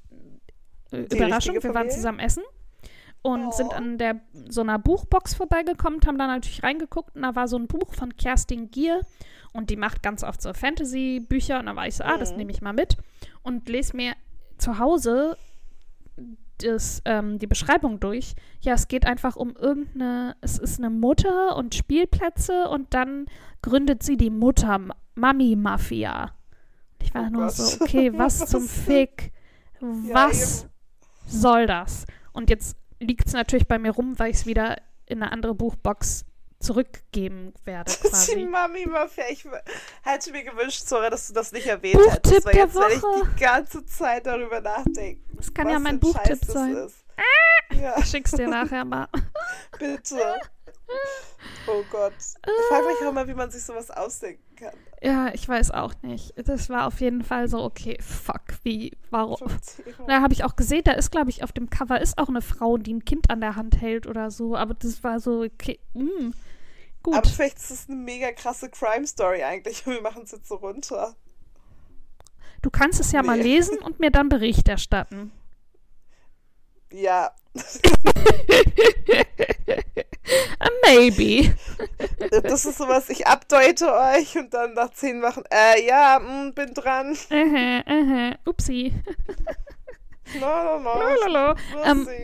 äh, 0.92 1.02
Überraschung, 1.02 1.56
wir 1.62 1.74
waren 1.74 1.90
zusammen 1.90 2.20
essen 2.20 2.44
und 3.22 3.48
Oh. 3.48 3.52
sind 3.52 3.74
an 3.74 3.98
der 3.98 4.22
so 4.50 4.62
einer 4.62 4.80
Buchbox 4.80 5.34
vorbeigekommen, 5.34 6.00
haben 6.06 6.18
da 6.18 6.28
natürlich 6.28 6.64
reingeguckt 6.64 7.16
und 7.16 7.24
da 7.24 7.36
war 7.36 7.48
so 7.48 7.58
ein 7.58 7.68
Buch 7.68 7.94
von 7.94 8.16
Kerstin 8.16 8.72
Gier 8.72 9.02
und 9.52 9.70
die 9.70 9.76
macht 9.78 10.04
ganz 10.04 10.24
oft 10.24 10.42
so 10.42 10.54
Fantasy-Bücher 10.54 11.60
und 11.60 11.66
da 11.66 11.76
war 11.76 11.88
ich 11.88 11.96
so, 11.96 12.04
ah, 12.04 12.18
das 12.18 12.32
Mhm. 12.32 12.38
nehme 12.38 12.52
ich 12.52 12.62
mal 12.62 12.74
mit 12.74 12.98
und 13.44 13.68
lese 13.68 13.96
mir 13.98 14.14
zu 14.58 14.80
Hause 14.80 15.38
das, 16.60 17.02
ähm, 17.06 17.40
die 17.40 17.48
Beschreibung 17.48 18.00
durch. 18.00 18.36
Ja, 18.62 18.74
es 18.74 18.88
geht 18.88 19.06
einfach 19.06 19.36
um 19.36 19.56
irgendeine, 19.56 20.36
es 20.42 20.58
ist 20.58 20.80
eine 20.80 20.90
Mutter 20.90 21.56
und 21.58 21.76
Spielplätze 21.76 22.68
und 22.70 22.94
dann 22.94 23.26
gründet 23.62 24.04
sie 24.04 24.18
die 24.18 24.30
Mutter 24.30 24.80
Mami 25.16 25.56
Mafia. 25.56 26.32
Ich 27.02 27.14
war 27.14 27.26
Oh 27.28 27.30
nur 27.30 27.44
Gott. 27.48 27.56
so, 27.56 27.82
okay, 27.84 28.12
was 28.18 28.46
zum? 28.48 28.68
Fick? 28.68 29.32
Was 29.80 30.64
eben. 30.64 30.70
soll 31.28 31.68
das? 31.68 32.06
Und 32.34 32.50
jetzt 32.50 32.78
liegt 33.00 33.28
es 33.28 33.34
natürlich 33.34 33.68
bei 33.68 33.78
mir 33.78 33.92
rum, 33.92 34.18
weil 34.18 34.32
ich 34.32 34.38
es 34.38 34.46
wieder 34.46 34.78
in 35.06 35.22
eine 35.22 35.32
andere 35.32 35.54
Buchbox 35.54 36.26
zurückgeben 36.60 37.54
werde, 37.66 37.92
Die 38.04 38.08
quasi. 38.10 38.46
Mami 38.46 38.86
Mafia. 38.88 39.26
Ich 39.30 39.46
hätte 40.04 40.32
mir 40.32 40.44
gewünscht, 40.44 40.88
Zora, 40.88 41.10
dass 41.10 41.28
du 41.28 41.34
das 41.34 41.52
nicht 41.52 41.68
erwähnt 41.68 41.96
Buchtipp 41.96 42.16
hättest. 42.26 42.46
Weil 42.46 42.56
jetzt 42.56 42.76
werde 42.76 42.94
ich 42.96 43.02
die 43.02 43.40
ganze 43.44 43.86
Zeit 43.86 44.26
darüber 44.26 44.62
nachdenken. 44.62 45.25
Das 45.38 45.54
kann 45.54 45.66
was 45.66 45.74
ja 45.74 45.80
mein 45.80 46.00
Buchtipp 46.00 46.40
Scheiß 46.46 46.54
sein. 46.54 46.76
Ist. 46.76 47.06
Ja, 47.82 47.96
Ich 47.98 48.06
schick's 48.06 48.32
dir 48.32 48.48
nachher 48.48 48.86
mal. 48.86 49.08
bitte. 49.80 50.40
Oh 51.68 51.84
Gott. 51.92 52.14
Ich 52.18 52.66
frage 52.70 52.88
mich 52.88 52.98
auch 53.04 53.10
immer, 53.10 53.28
wie 53.28 53.34
man 53.34 53.50
sich 53.50 53.64
sowas 53.64 53.90
ausdenken 53.90 54.56
kann. 54.56 54.74
Ja, 55.02 55.34
ich 55.34 55.48
weiß 55.48 55.72
auch 55.72 55.94
nicht. 56.04 56.34
Das 56.48 56.70
war 56.70 56.88
auf 56.88 57.02
jeden 57.02 57.24
Fall 57.24 57.48
so, 57.48 57.64
okay, 57.64 57.98
fuck, 58.02 58.44
wie, 58.64 58.96
warum? 59.10 59.52
Da 60.08 60.22
habe 60.22 60.34
ich 60.34 60.44
auch 60.44 60.56
gesehen, 60.56 60.84
da 60.84 60.94
ist, 60.94 61.12
glaube 61.12 61.30
ich, 61.30 61.44
auf 61.44 61.52
dem 61.52 61.70
Cover 61.70 62.00
ist 62.00 62.18
auch 62.18 62.30
eine 62.30 62.42
Frau, 62.42 62.78
die 62.78 62.94
ein 62.94 63.06
Kind 63.06 63.30
an 63.30 63.42
der 63.42 63.56
Hand 63.56 63.82
hält 63.82 64.08
oder 64.08 64.32
so. 64.32 64.56
Aber 64.56 64.74
das 64.74 65.04
war 65.04 65.20
so, 65.20 65.42
okay, 65.42 65.80
mm, 65.94 66.32
gut. 67.04 67.16
Aber 67.16 67.28
vielleicht 67.28 67.58
ist 67.58 67.72
es 67.72 67.90
eine 67.90 67.98
mega 67.98 68.32
krasse 68.32 68.70
Crime-Story 68.70 69.44
eigentlich. 69.44 69.86
Wir 69.86 70.02
machen 70.02 70.24
es 70.24 70.32
jetzt 70.32 70.48
so 70.48 70.56
runter. 70.56 71.16
Du 72.62 72.70
kannst 72.70 73.00
es 73.00 73.12
ja 73.12 73.24
mal 73.24 73.38
Nee. 73.38 73.44
lesen 73.44 73.78
und 73.80 74.00
mir 74.00 74.12
dann 74.12 74.30
Bericht 74.30 74.68
erstatten. 74.68 75.32
Ja. 76.92 77.32
Maybe. 80.86 81.54
Das 82.44 82.66
ist 82.66 82.78
sowas, 82.78 83.10
ich 83.10 83.28
abdeute 83.28 83.92
euch 83.94 84.38
und 84.38 84.54
dann 84.54 84.74
nach 84.74 84.92
zehn 84.92 85.22
Wochen, 85.22 85.44
äh, 85.52 85.86
ja, 85.86 86.20
mh, 86.20 86.52
bin 86.52 86.74
dran. 86.74 87.16
Aha, 87.30 87.84
aha. 87.86 88.36
Upsi. 88.46 88.94
No, 90.40 90.80
no, 90.80 91.30
no. 91.30 91.56
Ähm. 91.84 92.08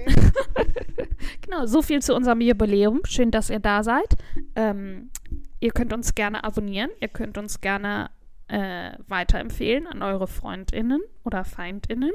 Genau, 1.41 1.65
so 1.65 1.81
viel 1.81 2.01
zu 2.01 2.15
unserem 2.15 2.41
Jubiläum. 2.41 3.01
Schön, 3.05 3.29
dass 3.29 3.49
ihr 3.49 3.59
da 3.59 3.83
seid. 3.83 4.15
Ähm, 4.55 5.11
ihr 5.59 5.71
könnt 5.71 5.91
uns 5.93 6.15
gerne 6.15 6.43
abonnieren. 6.43 6.89
Ihr 6.99 7.09
könnt 7.09 7.37
uns 7.37 7.59
gerne 7.61 8.09
äh, 8.51 8.97
weiterempfehlen 9.07 9.87
an 9.87 10.03
eure 10.03 10.27
FreundInnen 10.27 11.01
oder 11.23 11.45
FeindInnen. 11.45 12.11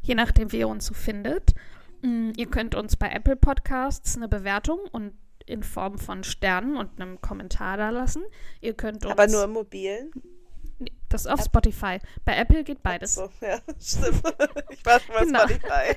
Je 0.00 0.14
nachdem, 0.14 0.52
wie 0.52 0.60
ihr 0.60 0.68
uns 0.68 0.86
so 0.86 0.94
findet. 0.94 1.54
Mm, 2.02 2.30
ihr 2.36 2.46
könnt 2.46 2.74
uns 2.74 2.96
bei 2.96 3.10
Apple 3.10 3.36
Podcasts 3.36 4.16
eine 4.16 4.28
Bewertung 4.28 4.78
und 4.90 5.12
in 5.44 5.62
Form 5.62 5.98
von 5.98 6.24
Sternen 6.24 6.76
und 6.76 7.00
einem 7.00 7.20
Kommentar 7.20 7.76
da 7.76 7.90
lassen. 7.90 8.22
Ihr 8.60 8.74
könnt 8.74 9.04
uns. 9.04 9.12
Aber 9.12 9.26
nur 9.26 9.44
im 9.44 9.52
Mobilen. 9.52 10.10
Das 11.08 11.22
ist 11.22 11.26
auf 11.30 11.42
Spotify. 11.42 11.98
Bei 12.24 12.36
Apple 12.36 12.62
geht 12.64 12.82
beides. 12.82 13.16
So, 13.16 13.28
ja, 13.40 13.58
stimmt. 13.80 14.22
Ich 14.70 14.84
war 14.86 15.00
schon 15.00 15.14
mal 15.14 15.24
Genau. 15.24 15.40
Spotify. 15.40 15.96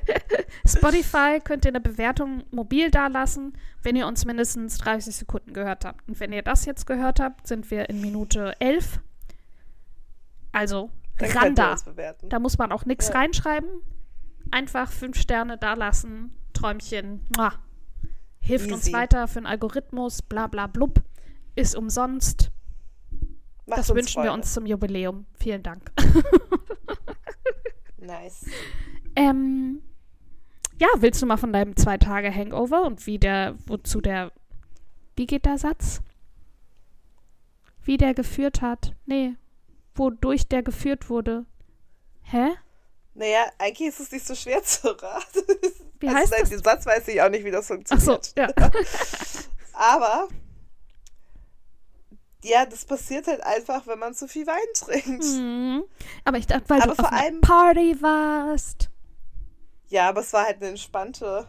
Spotify 0.66 1.40
könnt 1.42 1.64
ihr 1.64 1.70
eine 1.70 1.80
Bewertung 1.80 2.44
mobil 2.50 2.90
dalassen, 2.90 3.56
wenn 3.82 3.94
ihr 3.94 4.06
uns 4.06 4.24
mindestens 4.24 4.78
30 4.78 5.14
Sekunden 5.14 5.52
gehört 5.52 5.84
habt. 5.84 6.08
Und 6.08 6.18
wenn 6.20 6.32
ihr 6.32 6.42
das 6.42 6.64
jetzt 6.64 6.86
gehört 6.86 7.20
habt, 7.20 7.46
sind 7.46 7.70
wir 7.70 7.88
in 7.88 8.00
Minute 8.00 8.54
11. 8.58 9.00
Also, 10.52 10.90
Dann 11.18 11.30
ran 11.30 11.42
könnt 11.42 11.58
ihr 11.58 11.64
da. 12.28 12.36
uns 12.36 12.42
muss 12.42 12.58
man 12.58 12.72
auch 12.72 12.84
nichts 12.84 13.08
Ja. 13.08 13.14
reinschreiben. 13.14 13.68
Einfach 14.50 14.90
fünf 14.90 15.16
Sterne 15.18 15.56
dalassen. 15.58 16.36
Träumchen. 16.52 17.26
Mua. 17.36 17.52
Hilft 18.40 18.70
uns 18.72 18.82
Easy. 18.84 18.92
weiter 18.92 19.28
für 19.28 19.40
den 19.40 19.46
Algorithmus. 19.46 20.20
Bla 20.22 20.46
bla 20.48 20.66
blub. 20.66 21.02
Ist 21.54 21.74
umsonst. 21.76 22.50
Macht 23.66 23.78
das 23.78 23.90
uns 23.90 23.96
wünschen 23.98 24.22
wir 24.22 24.30
Freude. 24.30 24.40
uns 24.42 24.52
zum 24.52 24.66
Jubiläum. 24.66 25.26
Vielen 25.34 25.62
Dank. 25.62 25.90
Nice. 27.98 28.46
Ähm, 29.14 29.80
ja, 30.80 30.88
willst 30.96 31.22
du 31.22 31.26
mal 31.26 31.36
von 31.36 31.52
deinem 31.52 31.76
zwei 31.76 31.98
Tage 31.98 32.34
Hangover 32.34 32.84
und 32.84 33.06
wie 33.06 33.18
der, 33.18 33.54
wozu 33.66 34.00
der, 34.00 34.32
wie 35.16 35.26
geht 35.26 35.44
der 35.44 35.58
Satz? 35.58 36.02
Wie 37.84 37.96
der 37.96 38.14
geführt 38.14 38.60
hat? 38.62 38.94
Nee, 39.06 39.34
wodurch 39.94 40.48
der 40.48 40.62
geführt 40.62 41.08
wurde. 41.10 41.46
Hä? 42.22 42.52
Naja, 43.14 43.44
eigentlich 43.58 43.88
ist 43.88 44.00
es 44.00 44.12
nicht 44.12 44.26
so 44.26 44.34
schwer 44.34 44.62
zu 44.62 44.88
raten. 44.88 45.42
Wie 46.00 46.08
also, 46.08 46.18
heißt 46.18 46.32
nein, 46.32 46.40
das? 46.40 46.50
Den 46.50 46.62
Satz 46.62 46.86
weiß 46.86 47.08
ich 47.08 47.20
auch 47.20 47.28
nicht, 47.28 47.44
wie 47.44 47.50
das 47.50 47.70
Ach 47.70 48.00
so, 48.00 48.12
funktioniert. 48.12 48.58
ja. 48.58 48.70
Aber 49.74 50.28
ja, 52.44 52.66
das 52.66 52.84
passiert 52.84 53.28
halt 53.28 53.42
einfach, 53.42 53.86
wenn 53.86 53.98
man 53.98 54.14
zu 54.14 54.26
viel 54.26 54.46
Wein 54.46 54.56
trinkt. 54.74 55.24
Mhm. 55.24 55.84
Aber 56.24 56.38
ich 56.38 56.46
dachte, 56.46 56.68
weil 56.68 56.82
Aber 56.82 56.94
du 56.94 57.02
auf 57.02 57.12
einer 57.12 57.40
Party 57.40 57.96
warst. 58.00 58.90
Ja, 59.88 60.08
aber 60.08 60.22
es 60.22 60.32
war 60.32 60.46
halt 60.46 60.56
eine 60.56 60.70
entspannte 60.70 61.46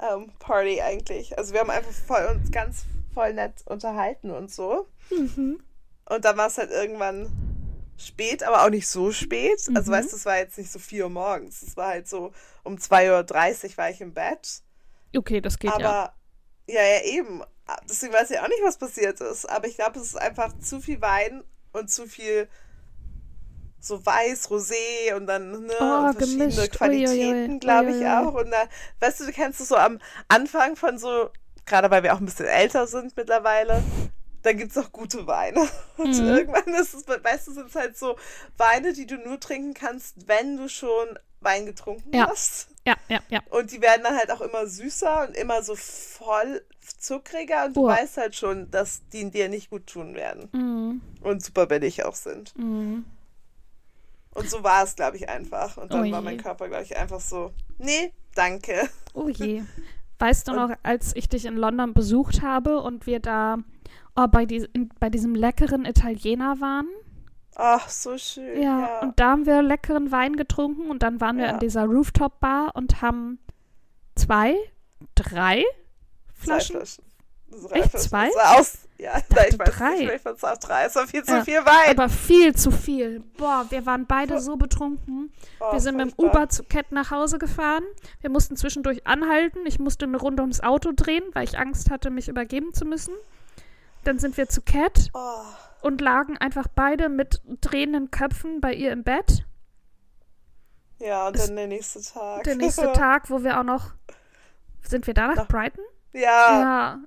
ähm, 0.00 0.32
Party 0.38 0.80
eigentlich. 0.82 1.38
Also 1.38 1.52
wir 1.52 1.60
haben 1.60 1.70
einfach 1.70 1.92
voll 1.92 2.26
uns 2.26 2.50
ganz 2.50 2.84
voll 3.14 3.32
nett 3.32 3.62
unterhalten 3.66 4.30
und 4.30 4.50
so. 4.50 4.86
Mhm. 5.10 5.62
Und 6.06 6.24
dann 6.24 6.36
war 6.36 6.48
es 6.48 6.58
halt 6.58 6.70
irgendwann 6.70 7.30
spät, 7.96 8.42
aber 8.42 8.64
auch 8.64 8.70
nicht 8.70 8.88
so 8.88 9.12
spät. 9.12 9.60
Also 9.74 9.90
Mhm. 9.90 9.96
weißt 9.96 10.12
du, 10.12 10.16
es 10.16 10.26
war 10.26 10.38
jetzt 10.38 10.58
nicht 10.58 10.70
so 10.72 10.78
4 10.78 11.04
Uhr 11.04 11.10
morgens. 11.10 11.62
Es 11.62 11.76
war 11.76 11.88
halt 11.88 12.08
so 12.08 12.32
um 12.64 12.76
2.30 12.76 13.70
Uhr 13.72 13.76
war 13.78 13.90
ich 13.90 14.00
im 14.00 14.12
Bett. 14.14 14.62
Okay, 15.16 15.40
das 15.40 15.58
geht 15.58 15.70
aber 15.72 15.82
ja. 15.82 16.14
ja. 16.66 16.82
ja, 16.82 17.02
eben. 17.04 17.42
Deswegen 17.88 18.12
weiß 18.12 18.30
ich 18.30 18.38
auch 18.40 18.48
nicht, 18.48 18.62
was 18.62 18.76
passiert 18.78 19.20
ist. 19.20 19.48
Aber 19.48 19.66
ich 19.66 19.76
glaube, 19.76 19.98
es 19.98 20.06
ist 20.06 20.16
einfach 20.16 20.52
zu 20.58 20.80
viel 20.80 21.00
Wein 21.00 21.44
und 21.72 21.90
zu 21.90 22.06
viel 22.06 22.48
so 23.80 24.04
weiß, 24.04 24.48
Rosé 24.50 25.14
und 25.16 25.26
dann 25.26 25.50
ne, 25.66 25.72
Oh, 25.80 26.06
und 26.06 26.12
verschiedene 26.14 26.48
gemischt. 26.50 26.72
Qualitäten, 26.72 27.58
glaube 27.60 27.90
ich 27.92 28.06
auch. 28.06 28.34
Und 28.34 28.50
da, 28.50 28.64
weißt 29.00 29.20
du, 29.20 29.26
du 29.26 29.32
kennst 29.32 29.60
es 29.60 29.68
so 29.68 29.76
am 29.76 29.98
Anfang 30.28 30.76
von 30.76 30.98
so, 30.98 31.30
gerade 31.66 31.90
weil 31.90 32.02
wir 32.04 32.14
auch 32.14 32.20
ein 32.20 32.24
bisschen 32.26 32.46
älter 32.46 32.86
sind 32.86 33.16
mittlerweile, 33.16 33.82
dann 34.42 34.56
gibt 34.56 34.72
es 34.72 34.78
auch 34.78 34.90
gute 34.92 35.26
Weine. 35.26 35.68
Und 35.96 36.18
Mhm. 36.18 36.26
irgendwann 36.28 36.74
ist 36.74 36.94
es, 36.94 37.06
weißt 37.06 37.46
du, 37.48 37.52
sind 37.52 37.66
es 37.68 37.74
halt 37.74 37.96
so 37.96 38.16
Weine, 38.56 38.92
die 38.92 39.06
du 39.06 39.16
nur 39.16 39.38
trinken 39.40 39.74
kannst, 39.74 40.26
wenn 40.28 40.56
du 40.56 40.68
schon 40.68 41.18
Wein 41.40 41.66
getrunken 41.66 42.14
Ja. 42.14 42.28
hast. 42.28 42.68
Ja, 42.86 42.96
ja, 43.08 43.20
ja. 43.28 43.40
Und 43.50 43.70
die 43.72 43.80
werden 43.80 44.02
dann 44.04 44.16
halt 44.16 44.30
auch 44.30 44.40
immer 44.40 44.66
süßer 44.66 45.26
und 45.28 45.36
immer 45.36 45.62
so 45.62 45.74
voll 45.76 46.64
zuckriger 46.98 47.64
und 47.66 47.76
du 47.76 47.84
Oh. 47.84 47.88
weißt 47.88 48.16
halt 48.16 48.34
schon, 48.36 48.70
dass 48.70 49.02
die 49.12 49.28
dir 49.30 49.48
nicht 49.48 49.70
gut 49.70 49.86
tun 49.86 50.14
werden 50.14 50.48
Mhm. 50.52 51.00
und 51.22 51.44
super 51.44 51.66
billig 51.66 52.04
auch 52.04 52.14
sind. 52.14 52.56
Mhm. 52.56 53.04
Und 54.34 54.48
so 54.48 54.62
war 54.64 54.82
es, 54.84 54.96
glaube 54.96 55.16
ich, 55.16 55.28
einfach. 55.28 55.76
Und 55.76 55.92
dann 55.92 56.08
Oh 56.08 56.12
war 56.12 56.22
mein 56.22 56.38
Körper, 56.38 56.68
glaube 56.68 56.84
ich, 56.84 56.96
einfach 56.96 57.20
so, 57.20 57.52
nee, 57.78 58.12
danke. 58.34 58.88
Oh 59.14 59.28
je. 59.28 59.62
Weißt 60.18 60.48
du 60.48 60.52
Und- 60.52 60.56
noch, 60.70 60.76
als 60.82 61.14
ich 61.16 61.28
dich 61.28 61.44
in 61.44 61.56
London 61.56 61.92
besucht 61.92 62.40
habe 62.42 62.80
und 62.80 63.06
wir 63.06 63.20
da 63.20 63.58
oh, 64.16 64.26
bei, 64.28 64.46
dies, 64.46 64.64
in, 64.72 64.90
bei 65.00 65.10
diesem 65.10 65.34
leckeren 65.34 65.84
Italiener 65.84 66.60
waren? 66.60 66.86
Ach, 67.54 67.88
so 67.88 68.16
schön. 68.16 68.62
Ja, 68.62 68.80
Ja, 68.80 69.00
und 69.00 69.20
da 69.20 69.30
haben 69.32 69.46
wir 69.46 69.62
leckeren 69.62 70.10
Wein 70.10 70.36
getrunken 70.36 70.90
und 70.90 71.02
dann 71.02 71.20
waren 71.20 71.36
wir 71.36 71.46
Ja. 71.46 71.50
in 71.52 71.58
dieser 71.58 71.84
Rooftop-Bar 71.84 72.74
und 72.74 73.02
haben 73.02 73.38
zwei, 74.14 74.54
drei 75.14 75.62
Zwei 76.34 76.44
Flaschen. 76.44 76.76
Flaschen. 76.76 77.04
Das 77.50 77.70
Echt, 77.72 77.90
Flaschen. 77.90 78.08
zwei? 78.08 78.28
Das 78.34 78.58
aus, 78.58 78.78
ja, 78.98 79.12
nein, 79.34 79.46
ich 79.50 79.58
weiß 79.58 79.70
drei. 79.76 79.90
nicht, 79.90 79.98
vielleicht 80.00 80.24
waren 80.24 80.36
es 80.36 80.44
auch 80.44 80.56
drei. 80.58 80.84
Es 80.86 80.94
war 80.94 81.06
viel 81.06 81.22
zu 81.24 81.32
Ja, 81.34 81.44
viel 81.44 81.58
Wein. 81.66 81.90
Aber 81.98 82.08
viel 82.08 82.54
zu 82.56 82.70
viel. 82.70 83.20
Boah, 83.36 83.66
wir 83.68 83.84
waren 83.84 84.06
beide 84.06 84.40
so 84.40 84.56
betrunken. 84.56 85.30
Oh, 85.60 85.72
Wir 85.72 85.80
sind 85.80 85.96
mit 85.96 86.06
dem. 86.18 86.24
Uber 86.24 86.48
zu 86.48 86.64
Cat 86.64 86.90
nach 86.92 87.10
Hause 87.10 87.38
gefahren. 87.38 87.82
Wir 88.22 88.30
mussten 88.30 88.56
zwischendurch 88.56 89.06
anhalten. 89.06 89.58
Ich 89.66 89.78
musste 89.78 90.06
eine 90.06 90.16
Runde 90.16 90.42
ums 90.42 90.60
Auto 90.60 90.92
drehen, 90.96 91.24
weil 91.34 91.44
ich 91.44 91.58
Angst 91.58 91.90
hatte, 91.90 92.08
mich 92.10 92.28
übergeben 92.28 92.72
zu 92.72 92.86
müssen. 92.86 93.12
Dann 94.04 94.18
sind 94.18 94.36
wir 94.36 94.48
zu 94.48 94.62
Cat 94.62 95.10
Oh, 95.14 95.42
und 95.82 96.00
lagen 96.00 96.36
einfach 96.38 96.66
beide 96.74 97.08
mit 97.08 97.40
drehenden 97.60 98.10
Köpfen 98.10 98.60
bei 98.60 98.72
ihr 98.74 98.92
im 98.92 99.04
Bett. 99.04 99.44
ja, 100.98 101.26
und 101.28 101.36
Es- 101.36 101.46
dann 101.46 101.56
der 101.56 101.66
nächste 101.68 102.02
Tag. 102.02 102.44
Der 102.44 102.56
nächste 102.56 102.92
Tag, 102.94 103.30
wo 103.30 103.42
wir 103.42 103.58
auch 103.58 103.64
noch. 103.64 103.92
Sind 104.82 105.06
wir 105.06 105.14
da 105.14 105.28
nach 105.28 105.36
Nach- 105.36 105.48
Brighton? 105.48 105.84
Ja, 106.12 106.20
Ja. 106.60 106.98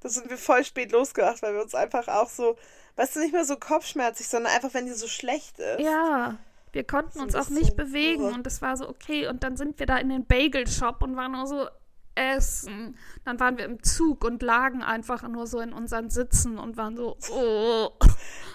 da 0.00 0.08
sind 0.08 0.28
wir 0.30 0.36
voll 0.38 0.64
spät 0.64 0.92
losgedacht, 0.92 1.42
weil 1.42 1.54
wir 1.54 1.62
uns 1.62 1.74
einfach 1.74 2.06
auch 2.08 2.28
so, 2.28 2.56
weißt 2.96 3.16
du, 3.16 3.20
nicht 3.20 3.32
mehr 3.32 3.44
so 3.44 3.56
kopfschmerzig, 3.56 4.28
sondern 4.28 4.52
einfach, 4.52 4.72
wenn 4.74 4.86
dir 4.86 4.94
so 4.94 5.08
schlecht 5.08 5.58
ist. 5.58 5.80
Ja. 5.80 6.36
Wir 6.72 6.84
konnten 6.84 7.20
uns 7.20 7.34
auch 7.36 7.48
nicht 7.50 7.76
bewegen 7.76 8.24
uh. 8.24 8.34
und 8.34 8.46
es 8.46 8.60
war 8.60 8.76
so 8.76 8.88
okay. 8.88 9.28
Und 9.28 9.42
dann 9.44 9.56
sind 9.56 9.78
wir 9.78 9.86
da 9.86 9.96
in 9.96 10.08
den 10.08 10.26
Bagel 10.26 10.66
Shop 10.66 11.02
und 11.02 11.16
waren 11.16 11.32
nur 11.32 11.46
so 11.46 11.66
essen. 12.14 12.96
Dann 13.24 13.40
waren 13.40 13.58
wir 13.58 13.64
im 13.64 13.82
Zug 13.82 14.24
und 14.24 14.42
lagen 14.42 14.82
einfach 14.82 15.22
nur 15.28 15.46
so 15.46 15.60
in 15.60 15.72
unseren 15.72 16.10
Sitzen 16.10 16.58
und 16.58 16.76
waren 16.76 16.96
so, 16.96 17.16
oh. 17.32 17.88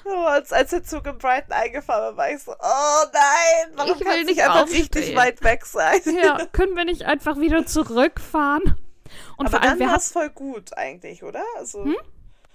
Oh, 0.05 0.23
als, 0.25 0.53
als 0.53 0.69
der 0.71 0.83
Zug 0.83 1.05
in 1.07 1.17
Brighton 1.17 1.51
eingefahren 1.51 2.15
war, 2.15 2.17
war 2.17 2.31
ich 2.31 2.41
so, 2.41 2.51
oh 2.51 3.05
nein, 3.13 3.73
warum 3.75 3.93
Ich 3.99 4.05
will 4.05 4.23
nicht 4.25 4.41
einfach 4.41 4.63
aufstehen. 4.63 4.81
richtig 4.81 5.15
weit 5.15 5.43
weg 5.43 5.65
sein? 5.65 5.99
Ja, 6.23 6.45
können 6.51 6.75
wir 6.75 6.85
nicht 6.85 7.03
einfach 7.03 7.39
wieder 7.39 7.65
zurückfahren? 7.65 8.75
Und 9.37 9.47
Aber 9.47 9.57
vor 9.57 9.61
allem, 9.61 9.79
dann 9.79 9.89
war 9.89 9.97
es 9.97 10.11
voll 10.11 10.29
gut 10.29 10.75
eigentlich, 10.77 11.23
oder? 11.23 11.43
Also, 11.57 11.85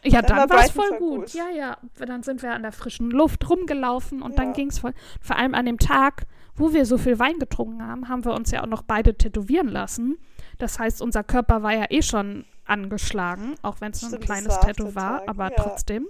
Ja, 0.02 0.22
Dann 0.22 0.36
dann, 0.36 0.50
war 0.50 0.64
es 0.64 0.70
voll 0.70 0.88
voll 0.88 0.98
gut. 0.98 1.20
gut. 1.20 1.34
Ja, 1.34 1.48
ja. 1.50 1.76
Dann 1.98 2.22
sind 2.22 2.42
wir 2.42 2.52
an 2.52 2.62
der 2.62 2.72
frischen 2.72 3.10
Luft 3.10 3.48
rumgelaufen 3.48 4.22
und 4.22 4.38
dann 4.38 4.48
Ja. 4.48 4.52
ging 4.52 4.68
es 4.68 4.78
voll. 4.78 4.94
Vor 5.20 5.36
allem 5.36 5.54
an 5.54 5.66
dem 5.66 5.78
Tag, 5.78 6.22
wo 6.56 6.72
wir 6.72 6.86
so 6.86 6.96
viel 6.98 7.18
Wein 7.18 7.38
getrunken 7.38 7.86
haben, 7.86 8.08
haben 8.08 8.24
wir 8.24 8.32
uns 8.34 8.50
ja 8.50 8.62
auch 8.62 8.66
noch 8.68 8.82
beide 8.82 9.16
tätowieren 9.16 9.68
lassen. 9.68 10.18
Das 10.58 10.78
heißt, 10.78 11.02
unser 11.02 11.24
Körper 11.24 11.62
war 11.62 11.72
ja 11.72 11.86
eh 11.90 12.02
schon 12.02 12.44
angeschlagen, 12.64 13.56
auch 13.62 13.80
wenn 13.80 13.92
es 13.92 14.02
nur 14.02 14.14
ein 14.14 14.20
kleines 14.20 14.58
Tattoo 14.60 14.94
war, 14.94 15.22
aber 15.28 15.50
ja. 15.50 15.56
trotzdem. 15.56 16.08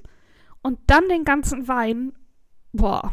Und 0.62 0.78
dann 0.86 1.08
den 1.08 1.24
ganzen 1.24 1.68
Wein. 1.68 2.12
Boah. 2.72 3.12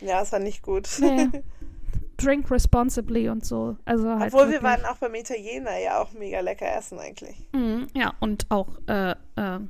ja, 0.00 0.22
es 0.22 0.32
war 0.32 0.38
nicht 0.38 0.62
gut. 0.62 0.88
Nee. 1.00 1.28
Drink 2.16 2.50
responsibly 2.50 3.28
und 3.28 3.44
so. 3.44 3.76
Also 3.84 4.08
halt 4.08 4.34
Obwohl 4.34 4.46
wir 4.48 4.60
wirklich. 4.60 4.62
waren 4.62 4.84
auch 4.86 4.96
beim 4.98 5.14
Italiener 5.14 5.78
ja 5.78 6.02
auch 6.02 6.12
mega 6.12 6.40
lecker 6.40 6.66
essen 6.76 6.98
eigentlich. 6.98 7.48
Mhm, 7.52 7.86
ja, 7.94 8.12
und 8.18 8.46
auch 8.50 8.68
äh, 8.88 9.12
äh, 9.12 9.60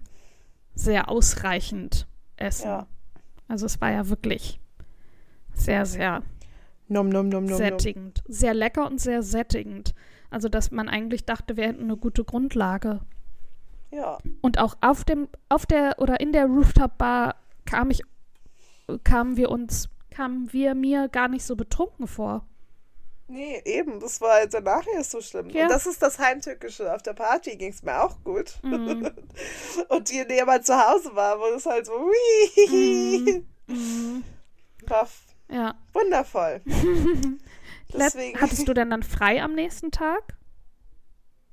sehr 0.74 1.10
ausreichend 1.10 2.06
essen. 2.36 2.68
Ja. 2.68 2.86
Also 3.48 3.66
es 3.66 3.80
war 3.80 3.92
ja 3.92 4.08
wirklich 4.08 4.60
sehr, 5.52 5.84
sehr 5.84 6.22
Num, 6.88 7.08
num, 7.08 7.28
num, 7.28 7.44
num. 7.44 7.56
sättigend. 7.56 8.22
Sehr 8.28 8.54
lecker 8.54 8.86
und 8.86 9.00
sehr 9.00 9.22
sättigend. 9.22 9.94
Also 10.30 10.48
dass 10.48 10.70
man 10.70 10.88
eigentlich 10.88 11.24
dachte, 11.24 11.56
wir 11.56 11.66
hätten 11.66 11.84
eine 11.84 11.96
gute 11.96 12.24
Grundlage. 12.24 13.00
Ja. 13.90 14.18
Und 14.42 14.58
auch 14.58 14.76
auf 14.80 15.04
dem, 15.04 15.28
auf 15.48 15.64
der 15.66 15.96
oder 15.98 16.20
in 16.20 16.32
der 16.32 16.46
Rooftop-Bar 16.46 17.36
kam 17.64 17.90
ich, 17.90 18.02
kamen 19.04 19.36
wir 19.36 19.50
uns, 19.50 19.88
kamen 20.10 20.52
wir 20.52 20.74
mir 20.74 21.08
gar 21.08 21.28
nicht 21.28 21.44
so 21.44 21.56
betrunken 21.56 22.06
vor. 22.06 22.44
Nee, 23.30 23.60
eben, 23.66 24.00
das 24.00 24.22
war 24.22 24.32
halt 24.34 24.54
danach 24.54 24.86
erst 24.94 25.10
so 25.10 25.20
schlimm. 25.20 25.50
Ja. 25.50 25.64
Und 25.64 25.70
das 25.70 25.86
ist 25.86 26.00
das 26.00 26.18
Heimtückische. 26.18 26.94
Auf 26.94 27.02
der 27.02 27.12
Party 27.12 27.56
ging 27.56 27.70
es 27.72 27.82
mir 27.82 28.02
auch 28.02 28.16
gut. 28.24 28.58
Mhm. 28.62 29.10
Und 29.90 30.10
die 30.10 30.24
jemand 30.30 30.64
zu 30.64 30.74
Hause 30.74 31.14
war, 31.14 31.38
wo 31.38 31.44
es 31.54 31.66
halt 31.66 31.84
so, 31.86 31.92
war 34.86 35.02
f- 35.02 35.27
Ja. 35.50 35.74
wundervoll. 35.94 36.60
Deswegen, 37.92 38.40
Hattest 38.40 38.68
du 38.68 38.74
denn 38.74 38.90
dann 38.90 39.02
frei 39.02 39.42
am 39.42 39.54
nächsten 39.54 39.90
Tag? 39.90 40.36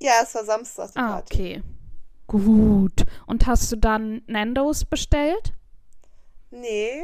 ja, 0.01 0.13
es 0.23 0.35
war 0.35 0.43
Samstag 0.43 0.91
die 0.91 0.99
Ah, 0.99 1.13
Party. 1.13 1.33
okay. 1.33 1.63
Gut. 2.27 3.05
Und 3.27 3.47
hast 3.47 3.71
du 3.71 3.77
dann 3.77 4.21
Nando's 4.27 4.83
bestellt? 4.83 5.53
Nee, 6.51 7.03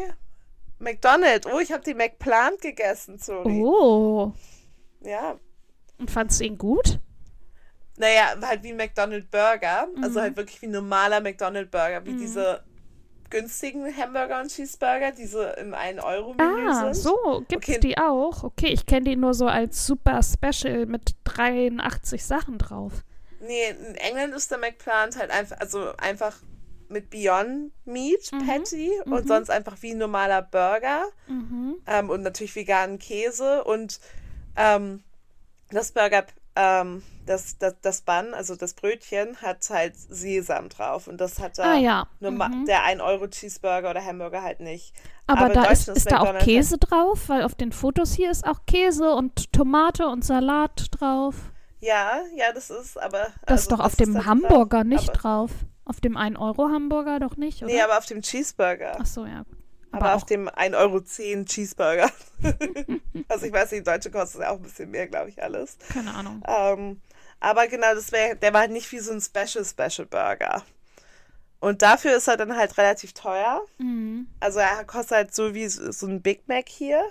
McDonald's. 0.79 1.47
Oh, 1.47 1.59
ich 1.59 1.71
habe 1.71 1.83
die 1.83 1.93
McPlant 1.93 2.59
gegessen, 2.61 3.17
sorry. 3.19 3.61
Oh. 3.63 4.33
Ja, 5.01 5.39
Und 5.97 6.11
fandst 6.11 6.39
du 6.41 6.45
ihn 6.45 6.57
gut? 6.57 6.99
naja, 7.97 8.33
halt 8.41 8.63
wie 8.63 8.69
ein 8.71 8.77
McDonald's 8.77 9.29
Burger. 9.29 9.87
Also 10.01 10.19
Mhm. 10.19 10.23
halt 10.23 10.37
wirklich 10.37 10.61
wie 10.61 10.65
ein 10.67 10.71
normaler 10.71 11.21
McDonald's 11.21 11.69
Burger. 11.71 12.03
Wie 12.05 12.13
Mhm. 12.13 12.17
diese 12.17 12.63
günstigen 13.31 13.95
Hamburger 13.97 14.41
und 14.41 14.49
Cheeseburger, 14.49 15.11
diese 15.11 15.43
im 15.59 15.73
1-Euro-Menü 15.73 16.69
Ah, 16.69 16.93
sind. 16.93 17.03
so, 17.03 17.43
gibt's 17.47 17.69
Okay. 17.69 17.79
die 17.79 17.97
auch? 17.97 18.43
Okay, 18.43 18.67
ich 18.67 18.85
kenne 18.85 19.09
die 19.09 19.15
nur 19.15 19.33
so 19.33 19.47
als 19.47 19.85
super 19.87 20.21
Special 20.21 20.85
mit 20.85 21.15
83 21.23 22.23
Sachen 22.23 22.57
drauf. 22.59 22.93
Nee, 23.39 23.69
in 23.71 23.95
England 23.95 24.35
ist 24.35 24.51
der 24.51 24.59
McPlant 24.59 25.17
halt 25.17 25.31
einfach, 25.31 25.57
also 25.59 25.95
einfach 25.97 26.37
mit 26.89 27.09
Beyond 27.09 27.71
Meat 27.85 28.31
Mhm. 28.33 28.45
Patty 28.45 28.91
und 29.05 29.23
Mhm. 29.23 29.27
sonst 29.27 29.49
einfach 29.49 29.77
wie 29.81 29.91
ein 29.91 29.97
normaler 29.97 30.41
Burger 30.43 31.05
Mhm. 31.27 31.77
ähm, 31.87 32.09
und 32.09 32.21
natürlich 32.21 32.55
veganen 32.55 32.99
Käse 32.99 33.63
und 33.63 33.99
ähm, 34.57 35.01
das 35.71 35.93
Burger, 35.93 36.25
ähm, 36.57 37.01
das, 37.25 37.57
das, 37.57 37.75
das 37.81 38.01
Bun, 38.01 38.33
also 38.33 38.55
das 38.55 38.73
Brötchen, 38.73 39.37
hat 39.37 39.69
halt 39.69 39.95
Sesam 39.95 40.69
drauf 40.69 41.07
und 41.07 41.19
das 41.19 41.39
hat 41.39 41.57
da 41.57 41.73
Ah 41.73 41.77
ja. 41.77 42.07
Mhm. 42.19 42.65
der 42.65 42.83
1-Euro-Cheeseburger 42.85 43.91
oder 43.91 44.03
Hamburger 44.03 44.41
halt 44.41 44.59
nicht. 44.59 44.93
Aber, 45.27 45.45
aber 45.45 45.53
da 45.53 45.65
ist, 45.65 45.87
ist 45.87 46.11
da 46.11 46.19
auch 46.19 46.39
Käse 46.39 46.77
drauf, 46.77 47.29
weil 47.29 47.43
auf 47.43 47.55
den 47.55 47.71
Fotos 47.71 48.13
hier 48.13 48.31
ist 48.31 48.45
auch 48.45 48.65
Käse 48.65 49.13
und 49.13 49.53
Tomate 49.53 50.07
und 50.07 50.25
Salat 50.25 50.87
drauf. 50.91 51.35
Ja, 51.79 52.21
ja, 52.35 52.53
das 52.53 52.69
ist 52.69 52.97
aber. 53.01 53.19
Das 53.19 53.31
also 53.45 53.61
ist 53.61 53.71
doch 53.71 53.79
auf 53.79 53.95
dem 53.95 54.13
da 54.13 54.25
Hamburger 54.25 54.83
drauf, 54.83 54.87
nicht 54.87 55.09
drauf. 55.11 55.51
Auf 55.83 55.99
dem 55.99 56.15
1-Euro-Hamburger 56.15 57.19
doch 57.19 57.37
nicht, 57.37 57.63
oder? 57.63 57.73
Nee, 57.73 57.81
aber 57.81 57.97
auf 57.97 58.05
dem 58.05 58.21
Cheeseburger. 58.21 58.97
Ach 58.99 59.05
so, 59.05 59.25
ja. 59.25 59.45
Aber, 59.91 60.05
Aber 60.05 60.15
auf 60.15 60.25
dem 60.25 60.47
1,10 60.47 60.77
Euro 60.77 61.01
Cheeseburger. 61.45 62.09
also 63.27 63.45
ich 63.45 63.51
weiß 63.51 63.71
nicht, 63.71 63.81
die 63.81 63.91
deutsche 63.91 64.09
kostet 64.09 64.41
ja 64.41 64.51
auch 64.51 64.55
ein 64.55 64.61
bisschen 64.61 64.89
mehr, 64.89 65.07
glaube 65.07 65.29
ich, 65.29 65.43
alles. 65.43 65.77
keine 65.89 66.13
Ahnung. 66.13 66.41
Ähm, 66.47 67.01
aber 67.41 67.67
genau, 67.67 67.93
das 67.93 68.11
wär, 68.13 68.35
der 68.35 68.53
war 68.53 68.61
halt 68.61 68.71
nicht 68.71 68.89
wie 68.93 68.99
so 68.99 69.11
ein 69.11 69.19
Special 69.21 69.65
Special 69.65 70.07
Burger. 70.07 70.63
Und 71.59 71.81
dafür 71.83 72.15
ist 72.15 72.27
er 72.27 72.37
dann 72.37 72.55
halt 72.55 72.77
relativ 72.77 73.13
teuer. 73.13 73.61
Mhm. 73.77 74.27
Also 74.39 74.59
er 74.59 74.83
kostet 74.85 75.11
halt 75.17 75.35
so 75.35 75.53
wie 75.53 75.67
so 75.67 76.07
ein 76.07 76.21
Big 76.21 76.47
Mac 76.47 76.67
hier. 76.69 77.03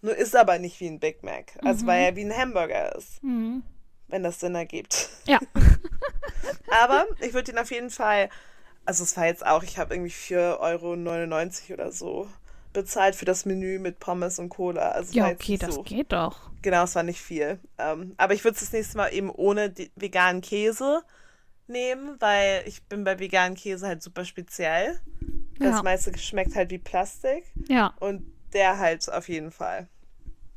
Nur 0.00 0.16
ist 0.16 0.34
aber 0.34 0.58
nicht 0.58 0.80
wie 0.80 0.86
ein 0.88 1.00
Big 1.00 1.22
Mac. 1.22 1.52
Also 1.62 1.82
Mhm. 1.82 1.88
weil 1.88 2.02
er 2.04 2.16
wie 2.16 2.24
ein 2.24 2.34
Hamburger 2.36 2.94
ist, 2.96 3.22
Mhm. 3.22 3.62
wenn 4.08 4.22
das 4.22 4.40
Sinn 4.40 4.54
ergibt. 4.54 5.10
Ja. 5.26 5.38
Aber 6.82 7.06
ich 7.20 7.34
würde 7.34 7.52
ihn 7.52 7.58
auf 7.58 7.70
jeden 7.70 7.90
Fall, 7.90 8.30
also 8.86 9.04
es 9.04 9.16
war 9.16 9.26
jetzt 9.26 9.44
auch, 9.44 9.62
ich 9.62 9.76
habe 9.78 9.94
irgendwie 9.94 10.10
4,99 10.12 11.70
Euro 11.70 11.74
oder 11.74 11.92
so 11.92 12.28
bezahlt 12.72 13.16
für 13.16 13.24
das 13.24 13.44
Menü 13.46 13.78
mit 13.78 13.98
Pommes 13.98 14.38
und 14.38 14.48
Cola. 14.48 14.90
Also 14.92 15.14
Ja, 15.16 15.28
okay, 15.28 15.56
das 15.58 15.74
so. 15.76 15.82
geht 15.82 16.12
doch. 16.12 16.50
Genau, 16.62 16.84
es 16.84 16.94
war 16.94 17.02
nicht 17.02 17.20
viel. 17.20 17.58
Ähm, 17.78 18.14
aber 18.16 18.34
ich 18.34 18.44
würde 18.44 18.54
es 18.54 18.60
das 18.60 18.72
nächste 18.72 18.96
Mal 18.98 19.08
eben 19.12 19.30
ohne 19.30 19.72
veganen 19.96 20.40
Käse 20.42 21.02
nehmen, 21.66 22.16
weil 22.20 22.62
ich 22.66 22.82
bin 22.84 23.04
bei 23.04 23.18
veganen 23.18 23.56
Käse 23.56 23.86
halt 23.86 24.02
super 24.02 24.24
speziell. 24.24 25.00
Das 25.58 25.76
Ja. 25.76 25.82
meiste 25.82 26.16
schmeckt 26.18 26.54
halt 26.54 26.70
wie 26.70 26.78
Plastik 26.78 27.44
Ja, 27.68 27.94
und 28.00 28.24
der 28.52 28.78
halt 28.78 29.10
auf 29.12 29.28
jeden 29.28 29.50
Fall. 29.50 29.88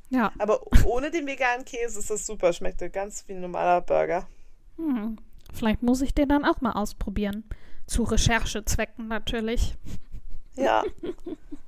ja. 0.09 0.31
Aber 0.39 0.61
ohne 0.85 1.11
den 1.11 1.27
veganen 1.27 1.65
Käse 1.65 1.99
ist 1.99 2.09
das 2.09 2.25
super, 2.25 2.53
schmeckt 2.53 2.81
ganz 2.93 3.23
wie 3.27 3.33
ein 3.33 3.41
normaler 3.41 3.81
Burger. 3.81 4.27
Hm. 4.77 5.17
Vielleicht 5.53 5.83
muss 5.83 6.01
ich 6.01 6.13
den 6.13 6.29
dann 6.29 6.45
auch 6.45 6.61
mal 6.61 6.71
ausprobieren. 6.73 7.43
Zu 7.85 8.03
Recherchezwecken 8.03 9.07
natürlich. 9.07 9.75
Ja. 10.55 10.83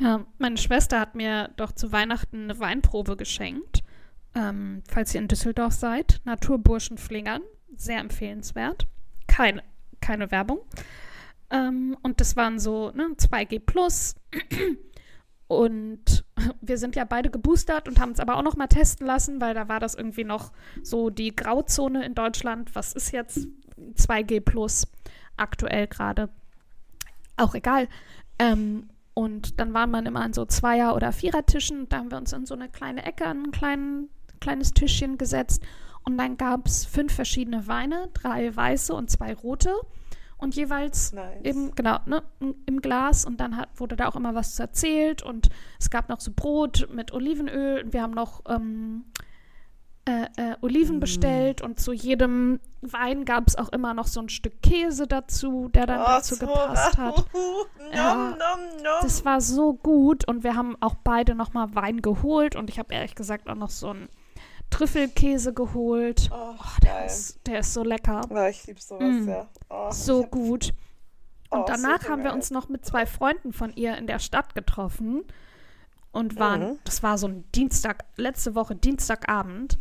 Ja, 0.00 0.24
meine 0.38 0.56
Schwester 0.56 0.98
hat 0.98 1.14
mir 1.14 1.50
doch 1.56 1.72
zu 1.72 1.92
Weihnachten 1.92 2.44
eine 2.44 2.58
Weinprobe 2.58 3.18
geschenkt. 3.18 3.82
Ähm, 4.34 4.82
falls 4.88 5.14
ihr 5.14 5.20
in 5.20 5.28
Düsseldorf 5.28 5.74
seid, 5.74 6.22
Naturburschenflingern. 6.24 7.42
Sehr 7.76 7.98
empfehlenswert. 7.98 8.86
Keine, 9.26 9.62
keine 10.00 10.30
Werbung. 10.30 10.60
Ähm, 11.50 11.98
und 12.02 12.20
das 12.20 12.34
waren 12.34 12.58
so 12.58 12.90
ne, 12.92 13.08
2G 13.14 13.60
Plus. 13.60 14.14
Und 15.48 16.24
wir 16.62 16.78
sind 16.78 16.94
ja 16.94 17.04
beide 17.04 17.28
geboostert 17.28 17.88
und 17.88 17.98
haben 17.98 18.12
es 18.12 18.20
aber 18.20 18.36
auch 18.36 18.42
noch 18.44 18.54
mal 18.54 18.68
testen 18.68 19.04
lassen, 19.04 19.40
weil 19.40 19.52
da 19.52 19.66
war 19.66 19.80
das 19.80 19.96
irgendwie 19.96 20.22
noch 20.22 20.52
so 20.80 21.10
die 21.10 21.34
Grauzone 21.34 22.04
in 22.04 22.14
Deutschland. 22.14 22.72
Was 22.76 22.92
ist 22.92 23.10
jetzt 23.10 23.48
2G 23.76 24.42
Plus 24.42 24.86
aktuell 25.36 25.88
gerade? 25.88 26.28
Auch 27.36 27.56
egal. 27.56 27.88
Ähm, 28.38 28.90
und 29.14 29.60
dann 29.60 29.74
war 29.74 29.86
man 29.86 30.06
immer 30.06 30.20
an 30.20 30.32
so 30.32 30.44
Zweier- 30.44 30.94
oder 30.94 31.12
Vierertischen. 31.12 31.88
Da 31.88 31.98
haben 31.98 32.10
wir 32.10 32.18
uns 32.18 32.32
in 32.32 32.46
so 32.46 32.54
eine 32.54 32.68
kleine 32.68 33.04
Ecke 33.04 33.26
an 33.26 33.44
ein 33.44 33.50
kleinen, 33.50 34.08
kleines 34.40 34.72
Tischchen 34.72 35.18
gesetzt. 35.18 35.62
Und 36.04 36.16
dann 36.16 36.36
gab 36.36 36.66
es 36.66 36.86
fünf 36.86 37.12
verschiedene 37.12 37.66
Weine, 37.66 38.08
drei 38.14 38.54
weiße 38.54 38.94
und 38.94 39.10
zwei 39.10 39.34
rote. 39.34 39.74
Und 40.38 40.56
jeweils 40.56 41.12
Nice. 41.12 41.44
eben, 41.44 41.74
genau, 41.74 41.98
ne, 42.06 42.22
im 42.64 42.80
Glas. 42.80 43.26
Und 43.26 43.40
dann 43.40 43.56
hat, 43.56 43.68
wurde 43.78 43.96
da 43.96 44.08
auch 44.08 44.16
immer 44.16 44.34
was 44.34 44.58
erzählt. 44.58 45.22
Und 45.22 45.50
es 45.78 45.90
gab 45.90 46.08
noch 46.08 46.20
so 46.20 46.32
Brot 46.34 46.88
mit 46.92 47.12
Olivenöl. 47.12 47.82
Und 47.84 47.92
wir 47.92 48.02
haben 48.02 48.14
noch 48.14 48.42
ähm, 48.48 49.04
äh, 50.36 50.50
äh, 50.52 50.56
Oliven 50.62 50.96
Mm. 50.96 51.00
bestellt. 51.00 51.62
Und 51.62 51.78
zu 51.80 51.92
jedem 51.92 52.60
Wein 52.82 53.24
gab 53.24 53.46
es 53.48 53.56
auch 53.56 53.68
immer 53.70 53.94
noch 53.94 54.06
so 54.06 54.20
ein 54.20 54.28
Stück 54.28 54.62
Käse 54.62 55.06
dazu, 55.06 55.68
der 55.68 55.86
dann 55.86 56.00
Oh, 56.00 56.04
dazu 56.06 56.34
so 56.34 56.46
gepasst 56.46 56.96
hat. 56.98 57.16
nom, 57.34 57.92
Ja. 57.92 58.14
nom, 58.14 58.36
nom. 58.38 58.84
Das 59.02 59.24
war 59.24 59.40
so 59.40 59.74
gut 59.74 60.26
und 60.26 60.44
wir 60.44 60.54
haben 60.56 60.76
auch 60.80 60.94
beide 61.04 61.34
nochmal 61.34 61.74
Wein 61.74 62.02
geholt 62.02 62.56
und 62.56 62.70
ich 62.70 62.78
habe 62.78 62.92
ehrlich 62.94 63.14
gesagt 63.14 63.48
auch 63.48 63.54
noch 63.54 63.70
so 63.70 63.90
einen 63.90 64.08
Trüffelkäse 64.70 65.52
geholt. 65.52 66.30
Oh, 66.32 66.54
Der 66.82 67.04
ist, 67.06 67.44
der 67.46 67.60
ist 67.60 67.74
so 67.74 67.82
lecker, 67.82 68.20
Oh, 68.30 68.46
ich 68.48 68.66
liebe 68.66 68.80
sowas, 68.80 69.02
Mm. 69.24 69.28
ja. 69.28 69.48
Oh, 69.68 69.90
so 69.90 70.22
gut. 70.24 70.72
oh, 71.50 71.56
Und 71.58 71.68
danach 71.68 72.02
so 72.02 72.08
haben 72.08 72.22
wir 72.24 72.32
uns 72.32 72.50
noch 72.50 72.68
mit 72.68 72.84
zwei 72.84 73.04
Freunden 73.06 73.52
von 73.52 73.72
ihr 73.74 73.96
in 73.96 74.06
der 74.06 74.20
Stadt 74.20 74.54
getroffen 74.54 75.24
und 76.12 76.38
waren, 76.38 76.60
Mhm. 76.72 76.78
das 76.84 77.02
war 77.02 77.18
so 77.18 77.26
ein 77.28 77.44
Dienstag, 77.52 78.04
letzte 78.16 78.54
Woche 78.54 78.74
Dienstagabend 78.76 79.78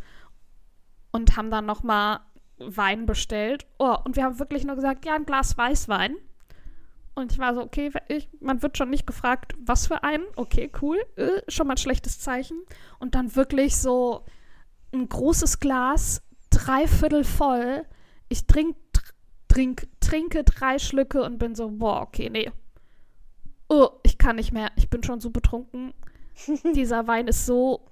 und 1.11 1.37
haben 1.37 1.51
dann 1.51 1.65
nochmal 1.65 2.19
Wein 2.57 3.05
bestellt. 3.05 3.65
Oh, 3.77 3.95
und 4.03 4.15
wir 4.15 4.23
haben 4.23 4.39
wirklich 4.39 4.65
nur 4.65 4.75
gesagt, 4.75 5.05
ja, 5.05 5.15
ein 5.15 5.25
Glas 5.25 5.57
Weißwein. 5.57 6.15
Und 7.15 7.31
ich 7.31 7.39
war 7.39 7.53
so, 7.53 7.61
okay, 7.61 7.91
ich, 8.07 8.29
man 8.39 8.61
wird 8.61 8.77
schon 8.77 8.89
nicht 8.89 9.07
gefragt, 9.07 9.53
was 9.59 9.87
für 9.87 10.03
einen. 10.03 10.23
Okay, 10.35 10.71
cool. 10.81 10.97
Äh, 11.15 11.41
schon 11.47 11.67
mal 11.67 11.73
ein 11.73 11.77
schlechtes 11.77 12.19
Zeichen. 12.19 12.57
Und 12.99 13.15
dann 13.15 13.35
wirklich 13.35 13.75
so 13.75 14.25
ein 14.93 15.07
großes 15.07 15.59
Glas, 15.59 16.21
dreiviertel 16.49 17.23
voll. 17.23 17.85
Ich 18.29 18.47
trink, 18.47 18.75
tr- 18.93 19.13
trink, 19.47 19.87
trinke 19.99 20.43
drei 20.43 20.79
Schlücke 20.79 21.23
und 21.23 21.39
bin 21.39 21.55
so, 21.55 21.69
boah, 21.69 22.01
okay, 22.01 22.29
nee. 22.29 22.51
Oh, 23.67 23.89
ich 24.03 24.17
kann 24.17 24.37
nicht 24.37 24.51
mehr. 24.51 24.71
Ich 24.75 24.89
bin 24.89 25.03
schon 25.03 25.19
so 25.19 25.29
betrunken. 25.29 25.93
Dieser 26.75 27.07
Wein 27.07 27.27
ist 27.27 27.45
so 27.45 27.85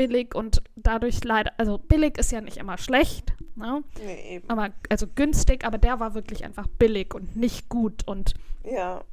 billig 0.00 0.34
und 0.34 0.62
dadurch 0.76 1.22
leider, 1.24 1.52
also 1.58 1.76
billig 1.76 2.16
ist 2.16 2.32
ja 2.32 2.40
nicht 2.40 2.56
immer 2.56 2.78
schlecht, 2.78 3.34
ne? 3.54 3.84
Nee, 4.02 4.36
eben. 4.36 4.48
aber 4.48 4.70
also 4.88 5.06
günstig, 5.14 5.66
aber 5.66 5.76
der 5.76 6.00
war 6.00 6.14
wirklich 6.14 6.42
einfach 6.42 6.66
billig 6.66 7.14
und 7.14 7.36
nicht 7.36 7.68
gut 7.68 8.08
und 8.08 8.32
Ja, 8.64 9.04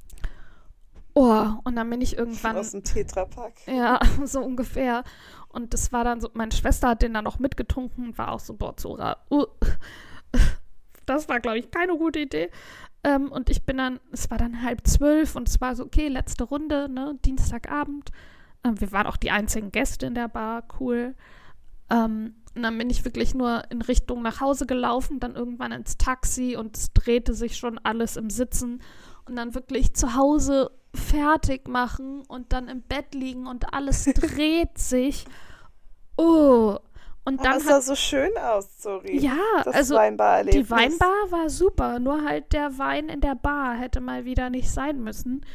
oh, 1.13 1.47
und 1.65 1.75
dann 1.75 1.89
bin 1.89 1.99
ich 1.99 2.17
irgendwann 2.17 2.55
aus 2.55 2.71
dem 2.71 2.85
Tetrapack. 2.85 3.51
ja, 3.65 3.99
so 4.23 4.41
ungefähr. 4.41 5.03
Und 5.49 5.73
das 5.73 5.91
war 5.91 6.05
dann 6.05 6.21
so, 6.21 6.29
meine 6.33 6.53
Schwester 6.53 6.87
hat 6.89 7.01
den 7.01 7.13
dann 7.13 7.25
noch 7.25 7.39
mitgetrunken 7.39 8.07
und 8.07 8.17
war 8.17 8.31
auch 8.31 8.39
so, 8.39 8.53
boah, 8.53 8.77
Zora, 8.77 9.17
uh, 9.29 9.45
das 11.05 11.27
war, 11.27 11.41
glaube 11.41 11.59
ich, 11.59 11.69
keine 11.69 11.97
gute 11.97 12.19
Idee. 12.19 12.49
Ähm, 13.03 13.29
und 13.29 13.49
ich 13.49 13.65
bin 13.65 13.77
dann, 13.77 13.99
es 14.13 14.31
war 14.31 14.37
dann 14.37 14.63
halb 14.63 14.87
zwölf 14.87 15.35
und 15.35 15.49
es 15.49 15.59
war 15.59 15.75
so, 15.75 15.83
okay, 15.83 16.07
letzte 16.07 16.45
Runde, 16.45 16.87
ne, 16.87 17.19
Dienstagabend. 17.25 18.11
Ähm, 18.67 18.81
wir 18.81 18.91
waren 18.91 19.07
auch 19.07 19.17
die 19.17 19.31
einzigen 19.31 19.71
Gäste 19.71 20.05
in 20.05 20.15
der 20.15 20.27
Bar, 20.27 20.63
cool. 20.79 21.15
Ähm, 21.89 22.35
und 22.55 22.63
dann 22.63 22.77
bin 22.77 22.89
ich 22.89 23.05
wirklich 23.05 23.35
nur 23.35 23.63
in 23.69 23.81
Richtung 23.81 24.23
nach 24.23 24.41
Hause 24.41 24.65
gelaufen, 24.65 25.19
dann 25.19 25.35
irgendwann 25.35 25.71
ins 25.71 25.97
Taxi 25.97 26.55
und 26.57 26.75
es 26.75 26.91
drehte 26.91 27.33
sich 27.33 27.57
schon 27.57 27.77
alles 27.83 28.17
im 28.17 28.29
Sitzen. 28.29 28.81
Und 29.25 29.35
dann 29.35 29.53
wirklich 29.53 29.93
zu 29.93 30.15
Hause 30.15 30.71
fertig 30.95 31.67
machen 31.67 32.23
und 32.27 32.53
dann 32.53 32.67
im 32.67 32.81
Bett 32.81 33.13
liegen 33.13 33.45
und 33.45 33.73
alles 33.73 34.05
dreht 34.15 34.77
sich. 34.77 35.25
Oh. 36.17 36.77
Und 37.25 37.41
dann 37.41 37.53
Aber 37.53 37.57
es 37.57 37.65
sah 37.65 37.81
so 37.81 37.95
schön 37.95 38.31
aus, 38.37 38.81
sorry. 38.81 39.19
Ja, 39.19 39.35
das 39.65 39.75
also 39.75 39.95
die 39.95 40.69
Weinbar 40.69 41.29
war 41.29 41.49
super, 41.49 41.99
nur 41.99 42.23
halt 42.23 42.53
der 42.53 42.77
Wein 42.77 43.09
in 43.09 43.19
der 43.19 43.35
Bar 43.35 43.75
hätte 43.75 43.99
mal 43.99 44.23
wieder 44.23 44.49
nicht 44.49 44.71
sein 44.71 45.03
müssen. 45.03 45.45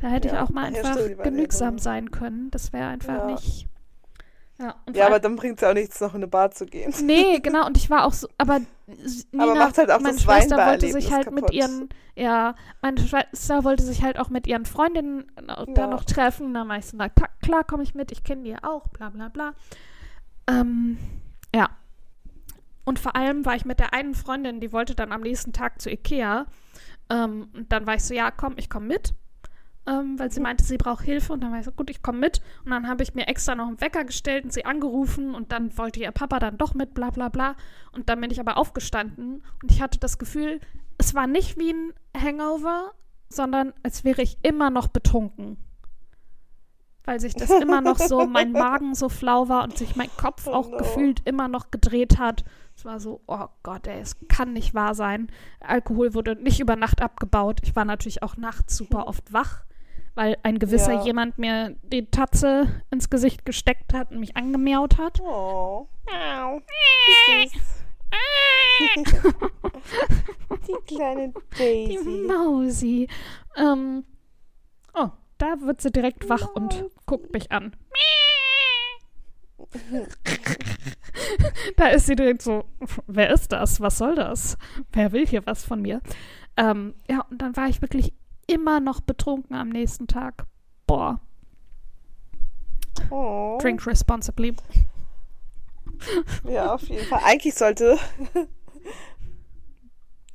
Da 0.00 0.08
hätte 0.08 0.28
Ja, 0.28 0.34
ich 0.34 0.40
auch 0.40 0.50
mal 0.50 0.62
ja, 0.72 0.82
einfach 0.82 0.96
waren 0.96 1.22
genügsam 1.22 1.78
sein 1.78 2.10
können. 2.10 2.50
Das 2.50 2.72
wäre 2.72 2.88
einfach 2.88 3.14
Ja. 3.14 3.26
nicht. 3.26 3.66
Ja, 4.58 4.76
und 4.86 4.96
Ja, 4.96 5.06
aber 5.06 5.20
dann 5.20 5.36
bringt 5.36 5.56
es 5.56 5.62
ja 5.62 5.70
auch 5.70 5.74
nichts, 5.74 6.00
noch 6.00 6.10
in 6.10 6.16
eine 6.16 6.26
Bar 6.28 6.50
zu 6.50 6.66
gehen. 6.66 6.92
Nee, 7.04 7.38
genau, 7.40 7.66
und 7.66 7.76
ich 7.78 7.88
war 7.88 8.04
auch 8.04 8.12
so, 8.12 8.28
aber 8.36 8.60
Nina, 9.32 9.54
macht 9.54 9.78
halt 9.78 9.90
auch 9.90 10.00
meine 10.00 10.14
das 10.16 10.22
Schwester 10.22 10.56
wollte 10.66 10.90
sich 10.90 11.10
halt 11.12 11.30
mit 11.30 11.46
kaputt. 11.46 11.54
ihren, 11.54 11.88
ja, 12.14 12.54
meine 12.82 13.00
Schwester 13.00 13.64
wollte 13.64 13.82
sich 13.84 14.02
halt 14.02 14.18
auch 14.18 14.28
mit 14.28 14.46
ihren 14.46 14.66
Freundinnen 14.66 15.30
da 15.46 15.64
Ja. 15.82 15.86
noch 15.86 16.04
treffen. 16.04 16.52
Dann 16.52 16.68
war 16.68 16.78
ich 16.78 16.86
so, 16.86 16.96
na 16.96 17.08
klar, 17.08 17.64
komme 17.64 17.82
ich 17.82 17.94
mit, 17.94 18.12
ich 18.12 18.22
kenne 18.24 18.42
die 18.42 18.50
ja 18.50 18.58
auch, 18.62 18.88
bla 18.88 19.08
bla 19.10 19.28
bla. 19.28 19.52
Ähm, 20.48 20.98
ja. 21.54 21.70
Und 22.84 22.98
vor 22.98 23.14
allem 23.16 23.44
war 23.46 23.54
ich 23.54 23.64
mit 23.64 23.78
der 23.78 23.94
einen 23.94 24.14
Freundin, 24.14 24.60
die 24.60 24.72
wollte 24.72 24.94
dann 24.94 25.12
am 25.12 25.20
nächsten 25.20 25.52
Tag 25.52 25.80
zu 25.80 25.90
Ikea. 25.90 26.46
Ähm, 27.08 27.48
und 27.54 27.72
dann 27.72 27.86
war 27.86 27.94
ich 27.94 28.04
so, 28.04 28.14
ja, 28.14 28.30
komm, 28.30 28.54
ich 28.56 28.68
komme 28.68 28.86
mit. 28.86 29.14
Ähm, 29.86 30.18
weil 30.18 30.30
sie 30.30 30.40
meinte, 30.40 30.62
sie 30.62 30.76
braucht 30.76 31.04
Hilfe. 31.04 31.32
Und 31.32 31.42
dann 31.42 31.52
war 31.52 31.58
ich 31.58 31.64
so, 31.64 31.72
gut, 31.72 31.90
ich 31.90 32.02
komme 32.02 32.18
mit. 32.18 32.40
Und 32.64 32.70
dann 32.70 32.88
habe 32.88 33.02
ich 33.02 33.14
mir 33.14 33.28
extra 33.28 33.54
noch 33.54 33.66
einen 33.66 33.80
Wecker 33.80 34.04
gestellt 34.04 34.44
und 34.44 34.52
sie 34.52 34.64
angerufen. 34.64 35.34
Und 35.34 35.52
dann 35.52 35.76
wollte 35.78 36.00
ihr 36.00 36.10
Papa 36.12 36.38
dann 36.38 36.58
doch 36.58 36.74
mit, 36.74 36.94
bla 36.94 37.10
bla 37.10 37.28
bla. 37.28 37.56
Und 37.92 38.08
dann 38.08 38.20
bin 38.20 38.30
ich 38.30 38.40
aber 38.40 38.56
aufgestanden. 38.56 39.42
Und 39.62 39.70
ich 39.72 39.80
hatte 39.80 39.98
das 39.98 40.18
Gefühl, 40.18 40.60
es 40.98 41.14
war 41.14 41.26
nicht 41.26 41.58
wie 41.58 41.72
ein 41.72 41.92
Hangover, 42.16 42.92
sondern 43.30 43.72
als 43.82 44.04
wäre 44.04 44.22
ich 44.22 44.38
immer 44.42 44.70
noch 44.70 44.88
betrunken. 44.88 45.56
Weil 47.04 47.18
sich 47.18 47.34
das 47.34 47.50
immer 47.50 47.80
noch 47.80 47.98
so, 47.98 48.26
mein 48.26 48.52
Magen 48.52 48.94
so 48.94 49.08
flau 49.08 49.48
war 49.48 49.64
und 49.64 49.78
sich 49.78 49.96
mein 49.96 50.10
Kopf 50.16 50.46
Oh 50.46 50.52
auch 50.52 50.70
no. 50.70 50.76
gefühlt 50.76 51.26
immer 51.26 51.48
noch 51.48 51.70
gedreht 51.70 52.18
hat. 52.18 52.44
Es 52.76 52.84
war 52.84 53.00
so, 53.00 53.20
oh 53.26 53.46
Gott, 53.62 53.86
ey, 53.86 54.00
es 54.00 54.16
kann 54.28 54.52
nicht 54.52 54.74
wahr 54.74 54.94
sein. 54.94 55.30
Alkohol 55.60 56.14
wurde 56.14 56.36
nicht 56.36 56.60
über 56.60 56.76
Nacht 56.76 57.00
abgebaut. 57.00 57.60
Ich 57.62 57.74
war 57.74 57.84
natürlich 57.84 58.22
auch 58.22 58.36
nachts 58.36 58.76
super 58.76 59.06
oft 59.06 59.32
wach, 59.32 59.64
weil 60.14 60.36
ein 60.42 60.58
gewisser 60.58 60.94
Ja. 60.94 61.04
jemand 61.04 61.38
mir 61.38 61.76
die 61.82 62.06
Tatze 62.06 62.82
ins 62.90 63.10
Gesicht 63.10 63.44
gesteckt 63.44 63.92
hat 63.94 64.10
und 64.10 64.20
mich 64.20 64.36
angemiaut 64.36 64.98
hat. 64.98 65.20
Oh. 65.20 65.88
Die 70.66 70.74
kleine 70.94 71.32
Die 71.58 71.94
Daisy. 71.94 72.24
Mausi. 72.26 73.08
Ähm, 73.56 74.04
oh, 74.94 75.08
da 75.38 75.60
wird 75.60 75.80
sie 75.80 75.90
direkt 75.90 76.28
wach 76.28 76.48
und 76.54 76.74
Mausi. 76.80 76.90
guckt 77.06 77.32
mich 77.32 77.50
an. 77.52 77.76
da 81.76 81.88
ist 81.88 82.06
sie 82.06 82.16
direkt 82.16 82.42
so, 82.42 82.64
wer 83.06 83.30
ist 83.30 83.52
das? 83.52 83.80
Was 83.80 83.98
soll 83.98 84.14
das? 84.14 84.56
Wer 84.92 85.12
will 85.12 85.26
hier 85.26 85.46
was 85.46 85.64
von 85.64 85.80
mir? 85.82 86.00
Ähm, 86.56 86.94
ja, 87.08 87.24
und 87.30 87.40
dann 87.40 87.56
war 87.56 87.68
ich 87.68 87.80
wirklich 87.82 88.12
immer 88.52 88.80
noch 88.80 89.00
betrunken 89.00 89.54
am 89.54 89.68
nächsten 89.70 90.06
Tag. 90.06 90.44
Boah, 90.86 91.20
Oh. 93.10 93.58
drink 93.60 93.86
responsibly. 93.86 94.54
Ja, 96.48 96.74
auf 96.74 96.82
jeden 96.82 97.06
Fall. 97.06 97.20
Eigentlich 97.24 97.54
sollte 97.54 97.98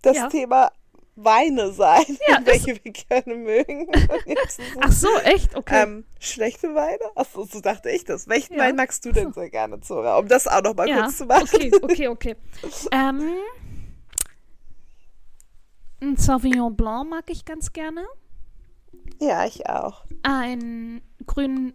das 0.02 0.16
Ja. 0.18 0.28
Thema 0.30 0.72
Weine 1.18 1.72
sein, 1.72 2.04
Ja, 2.28 2.40
welche 2.46 2.78
wir 2.84 2.92
gerne 2.92 3.36
mögen. 3.36 3.88
Ach 4.82 4.92
so, 4.92 5.08
echt? 5.24 5.56
Okay. 5.56 5.84
ähm, 5.84 6.06
schlechte 6.20 6.76
Weine? 6.76 7.00
Achso, 7.16 7.46
so 7.46 7.62
dachte 7.62 7.90
ich 7.90 8.04
das. 8.04 8.28
Welchen 8.28 8.56
Ja. 8.56 8.64
Wein 8.64 8.76
magst 8.76 9.06
du 9.06 9.12
denn 9.12 9.32
sehr 9.32 9.50
gerne, 9.50 9.80
Zora? 9.80 10.18
Um 10.18 10.28
das 10.28 10.46
auch 10.48 10.62
noch 10.62 10.76
mal 10.76 10.88
kurz 10.94 11.18
zu 11.18 11.26
machen. 11.26 11.48
okay, 11.54 11.72
okay, 11.82 12.08
okay. 12.10 12.36
ähm, 12.92 13.30
ein 16.02 16.18
Sauvignon 16.18 16.76
Blanc 16.76 17.10
mag 17.10 17.24
ich 17.30 17.46
ganz 17.46 17.74
gerne. 17.74 18.06
Ja, 19.20 19.46
ich 19.46 19.68
auch. 19.70 20.06
Ein 20.24 21.02
grünen 21.26 21.74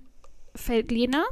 Feldliner. 0.54 1.24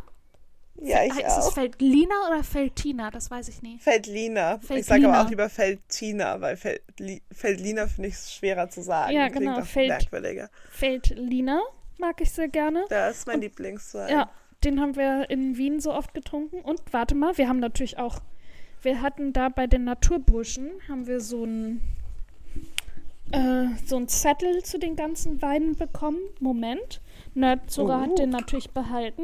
Ja, 0.81 1.03
ich 1.05 1.13
heißt 1.13 1.39
es 1.39 1.47
auch. 1.47 1.55
Feldliner 1.55 2.15
oder 2.29 2.45
Feldtina? 2.45 3.11
Das 3.11 3.31
weiß 3.31 3.49
ich 3.49 3.63
nie. 3.63 3.79
Feldliner. 3.81 4.61
Ich 4.71 4.87
sage 4.87 5.09
aber 5.09 5.25
auch 5.25 5.29
lieber 5.29 5.49
Feldtina, 5.49 6.41
weil 6.41 6.57
Feldli 6.57 7.21
Feldliner 7.33 7.89
finde 7.89 8.11
ich 8.11 8.17
schwerer 8.17 8.69
zu 8.71 8.83
sagen. 8.83 9.13
Ja, 9.13 9.29
Klingt 9.29 9.47
genau, 9.47 9.59
auch 9.61 9.65
Feld- 9.67 9.89
merkwürdiger. 9.89 10.49
Feldliner 10.71 11.61
mag 11.99 12.21
ich 12.21 12.31
sehr 12.31 12.47
gerne. 12.49 12.85
Das 12.91 13.19
ist 13.19 13.27
mein 13.27 13.41
Lieblingswein. 13.41 14.09
Ja, 14.09 14.31
den 14.63 14.81
haben 14.81 14.95
wir 14.95 15.29
in 15.31 15.57
Wien 15.57 15.81
so 15.81 15.93
oft 15.93 16.15
getrunken. 16.15 16.61
Und 16.61 16.81
warte 16.93 17.17
mal, 17.17 17.37
wir 17.39 17.49
haben 17.49 17.59
natürlich 17.59 17.99
auch, 17.99 18.21
wir 18.83 19.03
hatten 19.03 19.33
da 19.33 19.49
bei 19.49 19.67
den 19.67 19.83
Naturburschen, 19.83 20.71
haben 20.89 21.09
wir 21.09 21.21
so 21.21 21.45
ein, 21.45 21.81
äh, 23.33 23.67
so 23.87 23.97
ein 23.97 24.09
Zettel 24.09 24.63
zu 24.63 24.79
den 24.79 24.97
ganzen 24.97 25.41
Weinen 25.43 25.77
bekommen. 25.77 26.19
Moment. 26.41 27.01
Nerdzora 27.35 27.99
Oh. 27.99 28.03
hat 28.03 28.19
den 28.19 28.31
natürlich 28.31 28.71
behalten. 28.71 29.23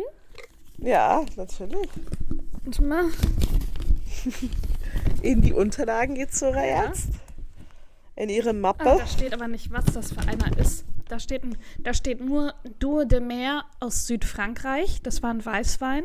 Ja, 0.79 1.25
natürlich. 1.37 1.89
Warte 2.65 2.83
mal. 2.83 3.05
In 5.23 5.43
die 5.43 5.53
Unterlagen 5.53 6.15
geht 6.15 6.35
Zora 6.35 6.65
Ja. 6.67 6.85
jetzt. 6.87 7.09
In 8.17 8.29
ihre 8.29 8.51
Ah, 8.51 8.55
Mappe. 8.55 8.85
da 8.85 9.07
steht 9.07 9.33
aber 9.35 9.49
nicht, 9.49 9.73
was 9.73 9.87
das 9.87 10.13
für 10.13 10.21
einer 10.21 10.57
ist. 10.59 10.85
Da 11.09 11.19
steht, 11.19 11.43
da 11.81 11.93
steht 11.93 12.21
nur 12.21 12.55
Dour 12.79 13.05
de 13.07 13.21
Mer 13.21 13.65
aus 13.81 14.07
Südfrankreich. 14.07 15.03
Das 15.03 15.23
war 15.23 15.31
ein 15.31 15.45
Weißwein. 15.45 16.05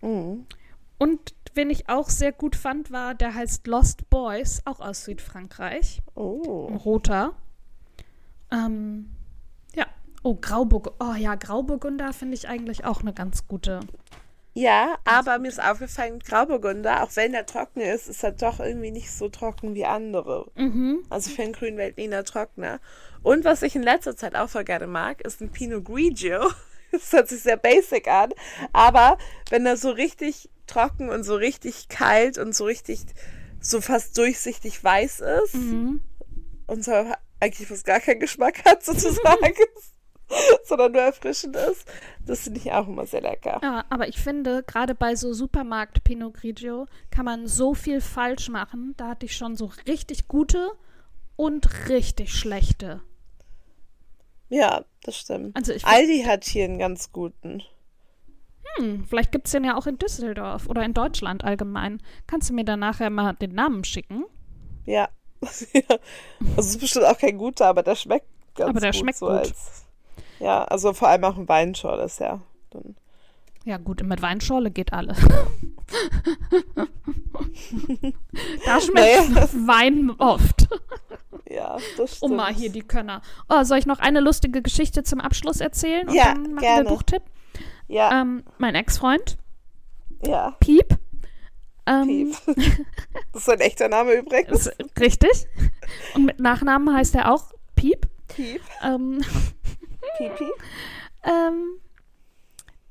Mhm. 0.00 0.46
Und 0.98 1.34
wen 1.54 1.70
ich 1.70 1.88
auch 1.88 2.08
sehr 2.10 2.32
gut 2.32 2.56
fand, 2.56 2.90
war, 2.90 3.14
der 3.14 3.34
heißt 3.34 3.66
Lost 3.66 4.08
Boys, 4.10 4.62
auch 4.64 4.80
aus 4.80 5.04
Südfrankreich. 5.04 5.98
Ein 6.06 6.12
Oh. 6.14 6.66
roter. 6.84 7.34
Ähm, 8.50 9.10
ja. 9.74 9.86
Oh, 10.22 10.36
Grauburgunder. 10.40 10.98
Oh 11.00 11.14
ja, 11.14 11.34
Grauburgunder 11.34 12.12
finde 12.12 12.34
ich 12.34 12.48
eigentlich 12.48 12.84
auch 12.84 13.00
eine 13.00 13.12
ganz 13.12 13.46
gute. 13.48 13.80
Ja, 14.54 14.96
aber 15.06 15.38
mir 15.38 15.48
ist 15.48 15.62
aufgefallen, 15.62 16.18
Grauburgunder, 16.18 17.02
auch 17.02 17.10
wenn 17.14 17.32
der 17.32 17.46
trocken 17.46 17.80
ist, 17.80 18.06
ist 18.08 18.22
er 18.22 18.32
doch 18.32 18.60
irgendwie 18.60 18.90
nicht 18.90 19.10
so 19.10 19.30
trocken 19.30 19.74
wie 19.74 19.86
andere. 19.86 20.50
Mhm. 20.56 21.04
Also 21.08 21.30
für 21.30 21.42
einen 21.42 21.54
grünen 21.54 21.78
Veltliner 21.78 22.22
trockener. 22.24 22.78
Und 23.22 23.44
was 23.46 23.62
ich 23.62 23.74
in 23.76 23.82
letzter 23.82 24.14
Zeit 24.14 24.34
auch 24.36 24.50
voll 24.50 24.64
gerne 24.64 24.86
mag, 24.86 25.22
ist 25.22 25.40
ein 25.40 25.50
Pinot 25.50 25.84
Grigio. 25.84 26.46
Das 26.94 27.10
hört 27.10 27.30
sich 27.30 27.40
sehr 27.40 27.56
basic 27.56 28.06
an, 28.06 28.34
aber 28.74 29.16
wenn 29.48 29.64
er 29.64 29.78
so 29.78 29.88
richtig 29.92 30.50
trocken 30.66 31.08
und 31.10 31.24
so 31.24 31.34
richtig 31.34 31.88
kalt 31.88 32.38
und 32.38 32.54
so 32.54 32.64
richtig 32.64 33.00
so 33.60 33.80
fast 33.80 34.16
durchsichtig 34.18 34.82
weiß 34.82 35.20
ist 35.44 35.54
Mhm. 35.54 36.00
und 36.66 36.84
so 36.84 36.92
eigentlich 37.40 37.68
fast 37.68 37.84
gar 37.86 38.00
keinen 38.00 38.20
Geschmack 38.20 38.64
hat 38.64 38.84
sozusagen, 38.84 39.54
sondern 40.64 40.92
nur 40.92 41.02
erfrischend 41.02 41.56
ist, 41.56 41.84
das 42.24 42.40
finde 42.40 42.60
ich 42.60 42.72
auch 42.72 42.86
immer 42.88 43.04
sehr 43.06 43.20
lecker. 43.20 43.60
Ja, 43.62 43.84
aber 43.90 44.08
ich 44.08 44.18
finde, 44.18 44.62
gerade 44.62 44.94
bei 44.94 45.14
so 45.14 45.32
Supermarkt 45.32 46.04
Pinot 46.04 46.34
Grigio 46.34 46.86
kann 47.10 47.24
man 47.24 47.46
so 47.46 47.74
viel 47.74 48.00
falsch 48.00 48.48
machen. 48.48 48.94
Da 48.96 49.08
hatte 49.08 49.26
ich 49.26 49.36
schon 49.36 49.56
so 49.56 49.70
richtig 49.86 50.28
gute 50.28 50.70
und 51.36 51.88
richtig 51.88 52.32
schlechte. 52.32 53.00
Ja, 54.48 54.84
das 55.02 55.16
stimmt. 55.16 55.56
Also 55.56 55.72
ich 55.72 55.84
Aldi 55.84 56.24
hat 56.24 56.44
hier 56.44 56.64
einen 56.64 56.78
ganz 56.78 57.10
guten. 57.12 57.62
Hm, 58.76 59.04
vielleicht 59.08 59.32
gibt 59.32 59.46
es 59.46 59.52
den 59.52 59.64
ja 59.64 59.76
auch 59.76 59.86
in 59.86 59.98
Düsseldorf 59.98 60.66
oder 60.68 60.82
in 60.84 60.94
Deutschland 60.94 61.44
allgemein. 61.44 62.00
Kannst 62.26 62.50
du 62.50 62.54
mir 62.54 62.64
dann 62.64 62.80
nachher 62.80 63.10
mal 63.10 63.34
den 63.34 63.54
Namen 63.54 63.84
schicken? 63.84 64.24
Ja. 64.86 65.08
Also 65.42 65.66
es 66.56 66.66
ist 66.70 66.80
bestimmt 66.80 67.04
auch 67.06 67.18
kein 67.18 67.36
guter, 67.38 67.66
aber 67.66 67.82
der 67.82 67.94
schmeckt 67.96 68.26
ganz 68.54 68.70
Aber 68.70 68.80
der 68.80 68.90
gut. 68.92 69.00
schmeckt 69.00 69.18
so 69.18 69.26
gut. 69.26 69.34
Als, 69.36 69.84
ja, 70.40 70.64
also 70.64 70.92
vor 70.92 71.08
allem 71.08 71.24
auch 71.24 71.36
ein 71.36 71.48
Weinschorle 71.48 72.04
ist 72.04 72.20
ja. 72.20 72.40
Dann, 72.70 72.96
Ja, 73.64 73.78
gut, 73.78 74.02
mit 74.04 74.22
Weinschorle 74.22 74.70
geht 74.70 74.92
alles. 74.92 75.18
da 78.64 78.80
schmeckt 78.80 79.30
Naja. 79.30 79.48
Wein 79.66 80.10
oft. 80.18 80.68
ja, 81.48 81.76
das 81.96 82.16
stimmt. 82.16 82.30
Um 82.32 82.36
mal 82.36 82.52
hier 82.52 82.70
die 82.70 82.82
Könner. 82.82 83.22
Oh, 83.48 83.62
soll 83.64 83.78
ich 83.78 83.86
noch 83.86 83.98
eine 83.98 84.20
lustige 84.20 84.62
Geschichte 84.62 85.02
zum 85.02 85.20
Abschluss 85.20 85.60
erzählen? 85.60 86.08
Und 86.08 86.14
Ja, 86.14 86.34
dann 86.34 86.42
machen 86.54 86.58
gerne. 86.58 86.84
wir 86.84 86.88
Buchtipp. 86.90 87.22
Ja, 87.92 88.22
Ähm, 88.22 88.42
mein 88.56 88.74
Ex-Freund, 88.74 89.36
ja. 90.24 90.56
Piep. 90.60 90.96
Ähm, 91.84 92.32
Piep. 92.46 92.56
Das 93.34 93.42
ist 93.42 93.48
ein 93.50 93.60
echter 93.60 93.88
Name 93.88 94.14
übrigens. 94.14 94.70
Richtig. 94.98 95.46
Und 96.14 96.24
mit 96.24 96.38
Nachnamen 96.40 96.94
heißt 96.94 97.14
er 97.16 97.30
auch 97.30 97.52
Piep. 97.74 98.08
Piep. 98.28 98.62
Ähm, 98.82 99.22
Pipi. 100.16 100.50
ähm, 101.24 101.80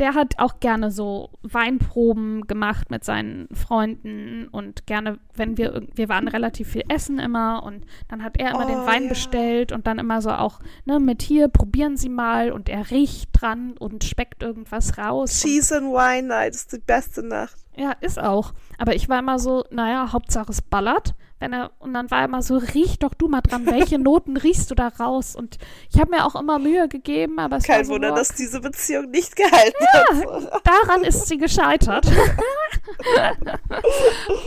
der 0.01 0.15
hat 0.15 0.39
auch 0.39 0.59
gerne 0.59 0.89
so 0.89 1.29
Weinproben 1.43 2.47
gemacht 2.47 2.89
mit 2.89 3.03
seinen 3.03 3.47
Freunden 3.53 4.47
und 4.47 4.87
gerne, 4.87 5.19
wenn 5.35 5.57
wir, 5.57 5.83
wir 5.93 6.09
waren 6.09 6.27
relativ 6.27 6.69
viel 6.69 6.83
essen 6.89 7.19
immer 7.19 7.61
und 7.63 7.85
dann 8.07 8.23
hat 8.23 8.37
er 8.37 8.49
immer 8.51 8.65
den 8.65 8.79
Oh, 8.79 8.87
Wein 8.87 9.03
ja. 9.03 9.09
bestellt 9.09 9.71
und 9.71 9.85
dann 9.85 9.99
immer 9.99 10.23
so 10.23 10.31
auch, 10.31 10.59
ne, 10.85 10.99
mit 10.99 11.21
hier, 11.21 11.49
probieren 11.49 11.97
Sie 11.97 12.09
mal 12.09 12.51
und 12.51 12.67
er 12.67 12.89
riecht 12.89 13.29
dran 13.33 13.75
und 13.77 14.03
speckt 14.03 14.41
irgendwas 14.41 14.97
raus. 14.97 15.39
Cheese 15.39 15.77
and 15.77 15.93
Wine 15.93 16.27
Night 16.27 16.55
ist 16.55 16.73
die 16.73 16.79
beste 16.79 17.21
Nacht. 17.21 17.57
Ja, 17.75 17.91
ist 18.01 18.19
auch. 18.19 18.53
Aber 18.79 18.95
ich 18.95 19.07
war 19.07 19.19
immer 19.19 19.37
so, 19.37 19.65
naja, 19.69 20.11
Hauptsache 20.11 20.51
es 20.51 20.63
ballert. 20.63 21.13
Wenn 21.41 21.54
er, 21.54 21.71
und 21.80 21.95
dann 21.95 22.12
war 22.12 22.19
er 22.19 22.25
immer 22.25 22.43
so, 22.43 22.58
riech 22.58 22.99
doch 22.99 23.15
du 23.15 23.27
mal 23.27 23.41
dran, 23.41 23.65
welche 23.65 23.97
Noten 23.99 24.38
riechst 24.38 24.69
du 24.69 24.75
da 24.75 24.89
raus? 24.89 25.36
Und 25.36 25.58
ich 25.91 25.99
habe 25.99 26.12
mir 26.12 26.23
auch 26.23 26.39
immer 26.39 26.60
Mühe 26.60 26.88
gegeben, 26.88 27.39
aber 27.39 27.58
es 27.58 27.63
Kein 27.63 27.80
war 27.80 27.86
so, 27.86 27.93
Wunder, 27.93 28.10
boah, 28.10 28.17
dass 28.17 28.36
diese 28.36 28.62
Beziehung 28.62 29.10
nicht 29.10 29.36
gehalten 29.36 29.86
hat. 29.91 30.62
daran 30.63 31.04
ist 31.04 31.27
sie 31.27 31.38
gescheitert. 31.38 32.06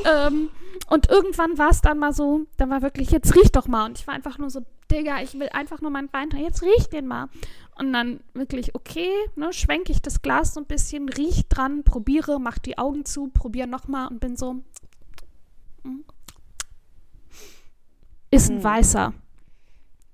ähm, 0.04 0.50
und 0.88 1.10
irgendwann 1.10 1.58
war 1.58 1.70
es 1.70 1.80
dann 1.80 1.98
mal 1.98 2.12
so, 2.12 2.46
dann 2.58 2.70
war 2.70 2.80
wirklich, 2.80 3.10
jetzt 3.10 3.34
riech 3.34 3.50
doch 3.50 3.66
mal. 3.66 3.86
Und 3.86 3.98
ich 3.98 4.06
war 4.06 4.14
einfach 4.14 4.38
nur 4.38 4.50
so, 4.50 4.60
Digga, 4.88 5.20
ich 5.20 5.34
will 5.34 5.48
einfach 5.48 5.80
nur 5.80 5.90
meinen 5.90 6.12
Wein, 6.12 6.28
jetzt 6.38 6.62
riech 6.62 6.88
den 6.90 7.08
mal. 7.08 7.28
Und 7.76 7.92
dann 7.92 8.20
wirklich, 8.34 8.76
okay, 8.76 9.10
ne, 9.34 9.52
schwenke 9.52 9.90
ich 9.90 10.00
das 10.00 10.22
Glas 10.22 10.54
so 10.54 10.60
ein 10.60 10.66
bisschen, 10.66 11.08
riech 11.08 11.48
dran, 11.48 11.82
probiere, 11.82 12.38
mach 12.38 12.58
die 12.58 12.78
Augen 12.78 13.04
zu, 13.04 13.30
probiere 13.34 13.66
nochmal 13.66 14.06
und 14.06 14.20
bin 14.20 14.36
so, 14.36 14.62
mm. 15.82 16.04
Ist 18.34 18.50
ein 18.50 18.56
Hm. 18.58 18.64
weißer. 18.64 19.12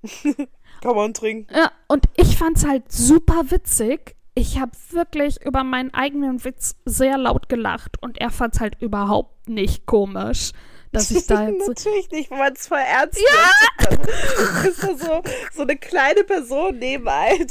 Komm 0.83 0.97
und 0.97 1.17
trink. 1.17 1.49
Ja, 1.51 1.71
und 1.87 2.05
ich 2.15 2.37
fand's 2.37 2.65
halt 2.65 2.91
super 2.91 3.51
witzig. 3.51 4.15
Ich 4.33 4.59
habe 4.59 4.71
wirklich 4.91 5.43
über 5.45 5.63
meinen 5.63 5.93
eigenen 5.93 6.43
Witz 6.43 6.75
sehr 6.85 7.17
laut 7.17 7.49
gelacht 7.49 8.01
und 8.01 8.17
er 8.19 8.31
fand's 8.31 8.59
halt 8.59 8.81
überhaupt 8.81 9.47
nicht 9.49 9.85
komisch, 9.85 10.51
dass 10.91 11.11
ich 11.11 11.27
da 11.27 11.47
jetzt 11.49 11.67
Natürlich 11.67 12.09
nicht, 12.11 12.31
wenn 12.31 12.37
man 12.39 12.53
es 12.53 12.67
voll 12.67 12.79
ernst 12.79 13.19
ja! 13.21 13.89
nimmt. 13.89 14.07
Ist 14.67 14.83
da 14.83 14.95
so, 14.97 15.21
so 15.53 15.61
eine 15.63 15.77
kleine 15.77 16.23
Person 16.23 16.77
neben 16.79 17.07
einem. 17.07 17.47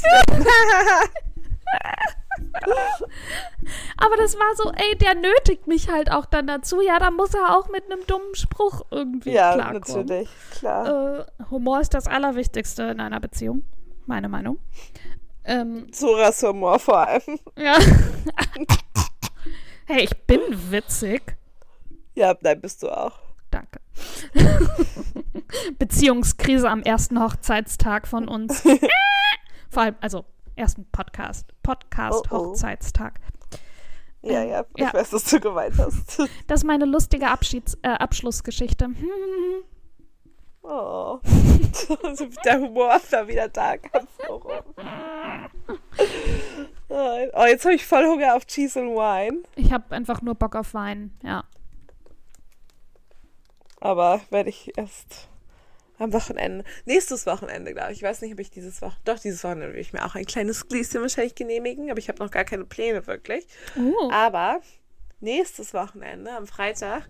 Aber 3.97 4.17
das 4.17 4.35
war 4.35 4.55
so, 4.55 4.71
ey, 4.71 4.97
der 4.97 5.15
nötigt 5.15 5.67
mich 5.67 5.89
halt 5.89 6.11
auch 6.11 6.25
dann 6.25 6.47
dazu. 6.47 6.81
Ja, 6.81 6.99
da 6.99 7.11
muss 7.11 7.33
er 7.33 7.57
auch 7.57 7.69
mit 7.69 7.85
einem 7.85 8.05
dummen 8.07 8.35
Spruch 8.35 8.81
irgendwie 8.91 9.31
ja, 9.31 9.53
klarkommen. 9.53 10.05
natürlich, 10.05 10.29
klar. 10.51 11.19
Äh, 11.19 11.25
Humor 11.49 11.81
ist 11.81 11.93
das 11.93 12.07
Allerwichtigste 12.07 12.83
in 12.83 12.99
einer 12.99 13.19
Beziehung. 13.19 13.63
Meine 14.05 14.29
Meinung. 14.29 14.59
Ähm, 15.43 15.87
Soras 15.91 16.41
Humor 16.43 16.79
vor 16.79 17.07
allem. 17.07 17.39
ja. 17.57 17.77
hey, 19.85 20.03
ich 20.03 20.17
bin 20.25 20.41
witzig. 20.69 21.37
Ja, 22.13 22.35
nein, 22.41 22.59
bist 22.61 22.83
du 22.83 22.89
auch. 22.89 23.19
Danke. 23.49 23.79
Beziehungskrise 25.79 26.69
am 26.69 26.81
ersten 26.81 27.21
Hochzeitstag 27.21 28.07
von 28.07 28.27
uns. 28.27 28.61
Vor 29.69 29.83
allem, 29.83 29.95
also 30.01 30.25
ersten 30.61 30.85
Podcast. 30.91 31.47
Oh, 31.49 31.53
oh. 31.53 31.59
Podcast-Hochzeitstag. 31.63 33.19
Ja, 34.21 34.41
Ähm, 34.43 34.49
ja, 34.49 34.65
ich 34.75 34.83
ja. 34.83 34.93
weiß, 34.93 35.13
was 35.13 35.23
du 35.25 35.39
gemeint 35.39 35.77
hast. 35.77 36.19
Das 36.47 36.61
ist 36.61 36.63
meine 36.65 36.85
lustige 36.85 37.27
Abschieds 37.27 37.77
äh, 37.81 37.89
Abschlussgeschichte. 37.89 38.85
Hm. 38.85 38.95
Oh. 40.63 41.19
Der 42.45 42.59
Humor 42.59 42.95
ist 42.95 43.11
da 43.11 43.27
wieder 43.27 43.49
da, 43.49 43.77
ganz. 43.77 44.07
Oh, 46.87 47.45
jetzt 47.47 47.65
habe 47.65 47.73
ich 47.73 47.83
voll 47.83 48.05
Hunger 48.05 48.35
auf 48.35 48.45
Cheese 48.45 48.79
and 48.79 48.91
Wine. 48.91 49.41
Ich 49.55 49.73
habe 49.73 49.95
einfach 49.95 50.21
nur 50.21 50.35
Bock 50.35 50.55
auf 50.55 50.75
Wein, 50.75 51.17
ja. 51.23 51.45
Aber 53.79 54.21
werde 54.29 54.49
ich 54.51 54.77
erst 54.77 55.30
am 56.01 56.13
Wochenende, 56.13 56.63
nächstes 56.85 57.25
Wochenende, 57.25 57.73
glaube 57.73 57.91
ich. 57.91 57.97
Ich 57.99 58.03
weiß 58.03 58.21
nicht, 58.21 58.33
ob 58.33 58.39
ich 58.39 58.49
dieses 58.51 58.81
Wochenende, 58.81 59.01
doch 59.05 59.19
dieses 59.19 59.43
Wochenende 59.43 59.73
will 59.73 59.81
ich 59.81 59.93
mir 59.93 60.05
auch 60.05 60.15
ein 60.15 60.25
kleines 60.25 60.67
Gläschen 60.67 61.01
wahrscheinlich 61.01 61.35
genehmigen, 61.35 61.89
aber 61.89 61.99
ich 61.99 62.09
habe 62.09 62.19
noch 62.23 62.31
gar 62.31 62.43
keine 62.43 62.65
Pläne 62.65 63.05
wirklich. 63.07 63.45
Oh. 63.77 64.09
Aber 64.11 64.61
nächstes 65.19 65.73
Wochenende, 65.73 66.31
am 66.31 66.47
Freitag, 66.47 67.07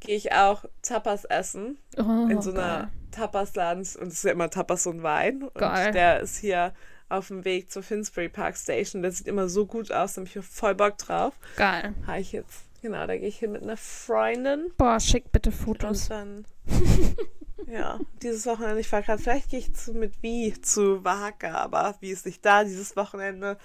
gehe 0.00 0.16
ich 0.16 0.32
auch 0.32 0.64
Tapas 0.82 1.24
essen. 1.24 1.78
oh 1.96 2.28
in 2.30 2.40
so 2.40 2.50
einer 2.52 2.90
Tapasladen 3.10 3.80
und 4.00 4.08
es 4.08 4.14
ist 4.14 4.24
ja 4.24 4.32
immer 4.32 4.50
Tapas 4.50 4.86
und 4.86 5.02
Wein. 5.02 5.42
Und 5.42 5.54
Geil. 5.54 5.92
der 5.92 6.20
ist 6.20 6.38
hier 6.38 6.74
auf 7.08 7.28
dem 7.28 7.44
Weg 7.44 7.70
zur 7.72 7.82
Finsbury 7.82 8.28
Park 8.28 8.56
Station. 8.56 9.02
Der 9.02 9.12
sieht 9.12 9.26
immer 9.26 9.48
so 9.48 9.66
gut 9.66 9.90
aus, 9.90 10.14
da 10.14 10.20
habe 10.20 10.30
ich 10.32 10.44
voll 10.44 10.74
Bock 10.74 10.98
drauf. 10.98 11.34
Geil. 11.56 11.94
Habe 12.06 12.20
ich 12.20 12.32
jetzt. 12.32 12.64
Genau, 12.80 13.06
da 13.06 13.16
gehe 13.16 13.26
ich 13.26 13.38
hin 13.38 13.52
mit 13.52 13.62
einer 13.62 13.76
Freundin. 13.76 14.70
Boah, 14.76 15.00
schick 15.00 15.32
bitte 15.32 15.50
Und 15.50 15.56
Fotos. 15.56 16.08
dann. 16.08 16.44
ja, 17.70 17.98
dieses 18.22 18.46
Wochenende, 18.46 18.80
ich 18.80 18.90
war 18.92 19.02
gerade, 19.02 19.22
vielleicht 19.22 19.50
gehe 19.50 19.58
ich 19.58 19.74
zu, 19.74 19.92
mit 19.92 20.22
Wie 20.22 20.52
zu 20.60 20.98
Oaxaca, 21.04 21.52
aber 21.52 21.96
wie 22.00 22.10
ist 22.10 22.26
nicht 22.26 22.44
da 22.44 22.64
dieses 22.64 22.96
Wochenende. 22.96 23.58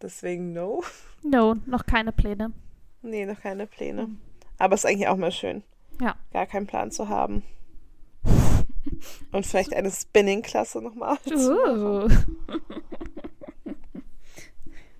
Deswegen 0.00 0.52
no. 0.52 0.84
No, 1.22 1.56
noch 1.66 1.86
keine 1.86 2.12
Pläne. 2.12 2.52
Nee, 3.02 3.26
noch 3.26 3.40
keine 3.40 3.66
Pläne. 3.66 4.08
Aber 4.58 4.74
ist 4.74 4.86
eigentlich 4.86 5.08
auch 5.08 5.16
mal 5.16 5.32
schön. 5.32 5.62
Ja. 6.00 6.16
Gar 6.32 6.46
keinen 6.46 6.66
Plan 6.66 6.90
zu 6.90 7.08
haben. 7.08 7.42
Und 9.32 9.46
vielleicht 9.46 9.74
eine 9.74 9.90
Spinning-Klasse 9.90 10.80
nochmal. 10.80 11.18
Uh. 11.26 12.08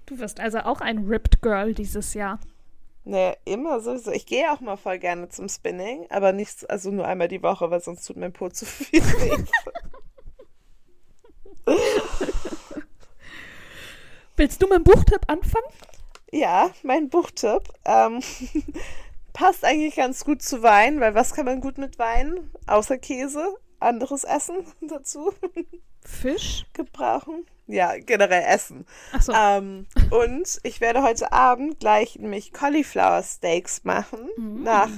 Du 0.07 0.19
wirst 0.19 0.41
also 0.41 0.61
auch 0.61 0.81
ein 0.81 1.07
Ripped 1.07 1.43
Girl 1.43 1.75
dieses 1.75 2.15
Jahr. 2.15 2.41
Nee, 3.09 3.39
immer 3.47 3.81
sowieso. 3.81 4.11
Ich 4.11 4.27
gehe 4.27 4.53
auch 4.53 4.61
mal 4.61 4.77
voll 4.77 4.99
gerne 4.99 5.31
zum 5.31 5.49
Spinning, 5.49 6.07
aber 6.11 6.33
nicht, 6.33 6.69
also 6.69 6.91
nur 6.91 7.07
einmal 7.07 7.29
die 7.29 7.43
Woche, 7.43 7.71
weil 7.71 7.81
sonst 7.81 8.05
tut 8.05 8.19
mein 8.19 8.35
Po 8.35 8.51
zu 8.51 8.67
viel 8.67 9.03
weh. 9.03 9.45
Willst 14.37 14.61
du 14.61 14.67
mit 14.69 14.77
dem 14.77 14.85
Buchtipp 14.85 15.23
anfangen? 15.27 15.65
ja, 16.33 16.71
mein 16.83 17.09
Buchtipp. 17.09 17.63
Ähm, 17.87 18.21
passt 19.33 19.65
eigentlich 19.65 19.97
ganz 19.97 20.23
gut 20.27 20.43
zu 20.43 20.63
Wein, 20.63 21.01
weil 21.01 21.15
was 21.15 21.33
kann 21.33 21.47
man 21.47 21.63
gut 21.63 21.79
mit 21.79 21.99
Wein? 21.99 22.51
Außer 22.67 22.99
Käse, 22.99 23.57
anderes 23.81 24.25
Essen 24.25 24.67
dazu 24.83 25.33
Fisch? 26.05 26.67
gebrauchen. 26.75 27.47
Ja, 27.69 27.97
generell 27.99 28.45
Essen. 28.47 28.87
Achso. 29.13 29.33
Ähm, 29.33 29.87
und 30.11 30.59
ich 30.63 30.81
werde 30.81 31.03
heute 31.03 31.31
Abend 31.33 31.79
gleich 31.81 32.17
nämlich 32.19 32.53
Cauliflower 32.53 33.23
Steaks 33.23 33.85
machen 33.85 34.29
Mm. 34.39 34.63
nach 34.63 34.89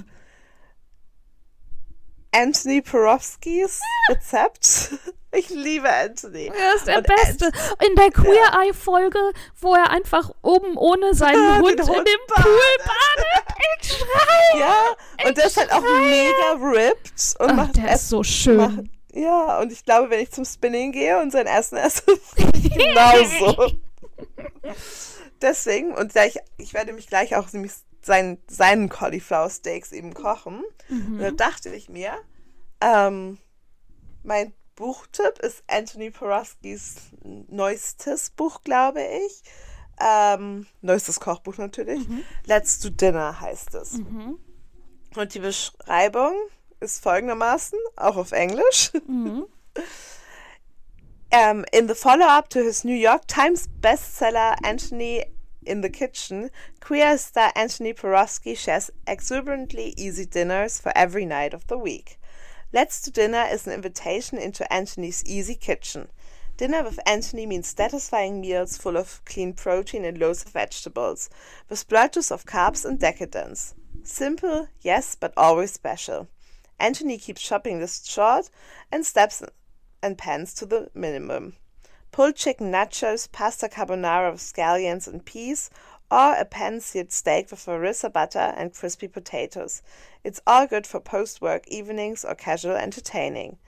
Anthony 2.32 2.80
Porowskis 2.80 3.80
Rezept. 4.10 4.90
Ich 5.32 5.48
liebe 5.50 5.88
Anthony. 5.92 6.46
Er 6.56 6.74
ist 6.76 6.86
der 6.86 6.98
Und 6.98 7.06
Beste. 7.08 7.50
In 7.88 7.94
der 7.96 8.10
Queer 8.10 8.52
Eye 8.62 8.72
Folge, 8.72 9.18
wo 9.60 9.74
er 9.74 9.90
einfach 9.90 10.30
oben 10.42 10.76
ohne 10.76 11.12
seinen 11.14 11.34
Den 11.54 11.62
Hund 11.62 11.80
in 11.80 11.86
Hund 11.88 12.06
dem 12.08 12.20
Pool 12.28 12.76
badet. 12.78 13.56
Ich 13.82 13.88
schreie. 13.98 14.60
Ja, 14.60 14.74
und 15.26 15.36
der 15.36 15.46
ist 15.46 15.56
halt 15.56 15.72
auch 15.72 15.82
mega 15.82 16.52
ripped 16.60 17.34
und 17.40 17.50
Ach, 17.50 17.54
macht 17.56 17.76
der 17.76 17.94
ist 17.94 18.08
so 18.08 18.22
schön. 18.22 18.90
Ja, 19.12 19.60
und 19.60 19.72
ich 19.72 19.84
glaube, 19.84 20.10
wenn 20.10 20.20
ich 20.20 20.30
zum 20.30 20.44
Spinning 20.44 20.92
gehe 20.92 21.20
und 21.20 21.32
sein 21.32 21.46
Essen 21.46 21.78
esse, 21.78 22.02
genauso. 22.36 23.72
Deswegen, 25.40 25.94
und 25.94 26.12
gleich, 26.12 26.38
ich 26.58 26.74
werde 26.74 26.92
mich 26.92 27.06
gleich 27.06 27.36
auch 27.36 27.52
nämlich 27.52 27.72
sein, 28.02 28.38
seinen 28.48 28.88
Cauliflower 28.88 29.50
Steaks 29.50 29.92
eben 29.92 30.14
kochen. 30.14 30.62
Und 30.88 31.18
da 31.18 31.30
dachte 31.30 31.70
ich 31.70 31.88
mir, 31.88 32.12
ähm, 32.80 33.38
mein 34.22 34.52
Buchtipp 34.74 35.38
ist 35.40 35.62
Anthony 35.66 36.10
Porowskis 36.10 36.96
neuestes 37.22 38.30
Buch, 38.30 38.62
glaube 38.62 39.02
ich. 39.02 39.42
Ähm, 40.00 40.66
neuestes 40.80 41.20
Kochbuch 41.20 41.58
natürlich. 41.58 42.00
Let's 42.46 42.80
Do 42.80 42.88
Dinner 42.88 43.40
heißt 43.40 43.74
es. 43.74 43.92
Mhm. 43.92 44.38
Und 45.16 45.34
die 45.34 45.40
Beschreibung 45.40 46.34
ist 46.80 47.02
folgendermaßen, 47.02 47.78
auch 47.96 48.16
auf 48.16 48.32
Englisch. 48.32 48.90
Mhm. 49.06 49.46
Um, 51.32 51.64
in 51.72 51.86
the 51.86 51.94
follow 51.94 52.26
up 52.26 52.48
to 52.50 52.62
his 52.62 52.84
New 52.84 52.96
York 52.96 53.26
Times 53.26 53.68
bestseller 53.80 54.56
Anthony 54.64 55.24
in 55.64 55.82
the 55.82 55.90
Kitchen, 55.90 56.50
queer 56.80 57.18
star 57.18 57.52
Anthony 57.54 57.92
Porowski 57.92 58.56
shares 58.56 58.90
exuberantly 59.06 59.94
easy 59.96 60.26
dinners 60.26 60.80
for 60.80 60.92
every 60.96 61.26
night 61.26 61.54
of 61.54 61.66
the 61.66 61.78
week. 61.78 62.18
Let's 62.72 63.02
Do 63.02 63.10
Dinner 63.10 63.46
is 63.50 63.66
an 63.66 63.72
invitation 63.72 64.38
into 64.38 64.70
Anthony's 64.72 65.24
easy 65.24 65.56
kitchen. 65.56 66.08
Dinner 66.56 66.84
with 66.84 67.00
Anthony 67.04 67.46
means 67.46 67.74
satisfying 67.76 68.40
meals 68.40 68.76
full 68.76 68.96
of 68.96 69.24
clean 69.24 69.54
protein 69.54 70.04
and 70.04 70.18
loads 70.18 70.44
of 70.44 70.52
vegetables, 70.52 71.28
with 71.68 71.78
splurges 71.78 72.30
of 72.30 72.44
carbs 72.44 72.84
and 72.84 72.98
decadence. 72.98 73.74
Simple, 74.02 74.68
yes, 74.80 75.14
but 75.14 75.32
always 75.36 75.72
special. 75.72 76.28
Anthony 76.80 77.18
keeps 77.18 77.40
shopping 77.40 77.78
list 77.78 78.10
short 78.10 78.50
and 78.90 79.04
steps 79.04 79.42
and 80.02 80.16
pans 80.16 80.54
to 80.54 80.66
the 80.66 80.90
minimum. 80.94 81.56
Pulled 82.10 82.34
chicken 82.34 82.72
nachos, 82.72 83.30
pasta 83.30 83.68
carbonara 83.68 84.32
with 84.32 84.40
scallions 84.40 85.06
and 85.06 85.24
peas, 85.24 85.70
or 86.10 86.34
a 86.34 86.44
pan-seared 86.44 87.12
steak 87.12 87.50
with 87.50 87.66
harissa 87.66 88.12
butter 88.12 88.52
and 88.56 88.74
crispy 88.74 89.06
potatoes. 89.06 89.82
It's 90.24 90.40
all 90.46 90.66
good 90.66 90.86
for 90.86 90.98
post-work 90.98 91.68
evenings 91.68 92.24
or 92.24 92.34
casual 92.34 92.74
entertaining. 92.74 93.58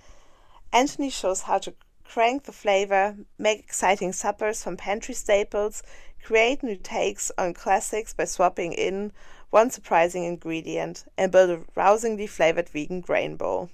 Anthony 0.73 1.11
shows 1.11 1.43
how 1.43 1.59
to 1.59 1.75
crank 2.03 2.45
the 2.45 2.53
flavor, 2.53 3.17
make 3.39 3.61
exciting 3.61 4.13
suppers 4.13 4.63
from 4.63 4.77
pantry 4.77 5.15
staples, 5.15 5.83
create 6.23 6.63
new 6.63 6.77
takes 6.77 7.31
on 7.39 7.55
classics 7.55 8.13
by 8.13 8.25
swapping 8.25 8.73
in 8.73 9.13
one 9.53 9.71
surprising 9.71 10.25
ingredient, 10.25 11.05
and 11.17 11.31
build 11.31 11.51
a 11.51 11.61
rousingly 11.77 12.27
flavored 12.27 12.69
vegan 12.69 13.01
grain 13.01 13.37
bowl. 13.37 13.69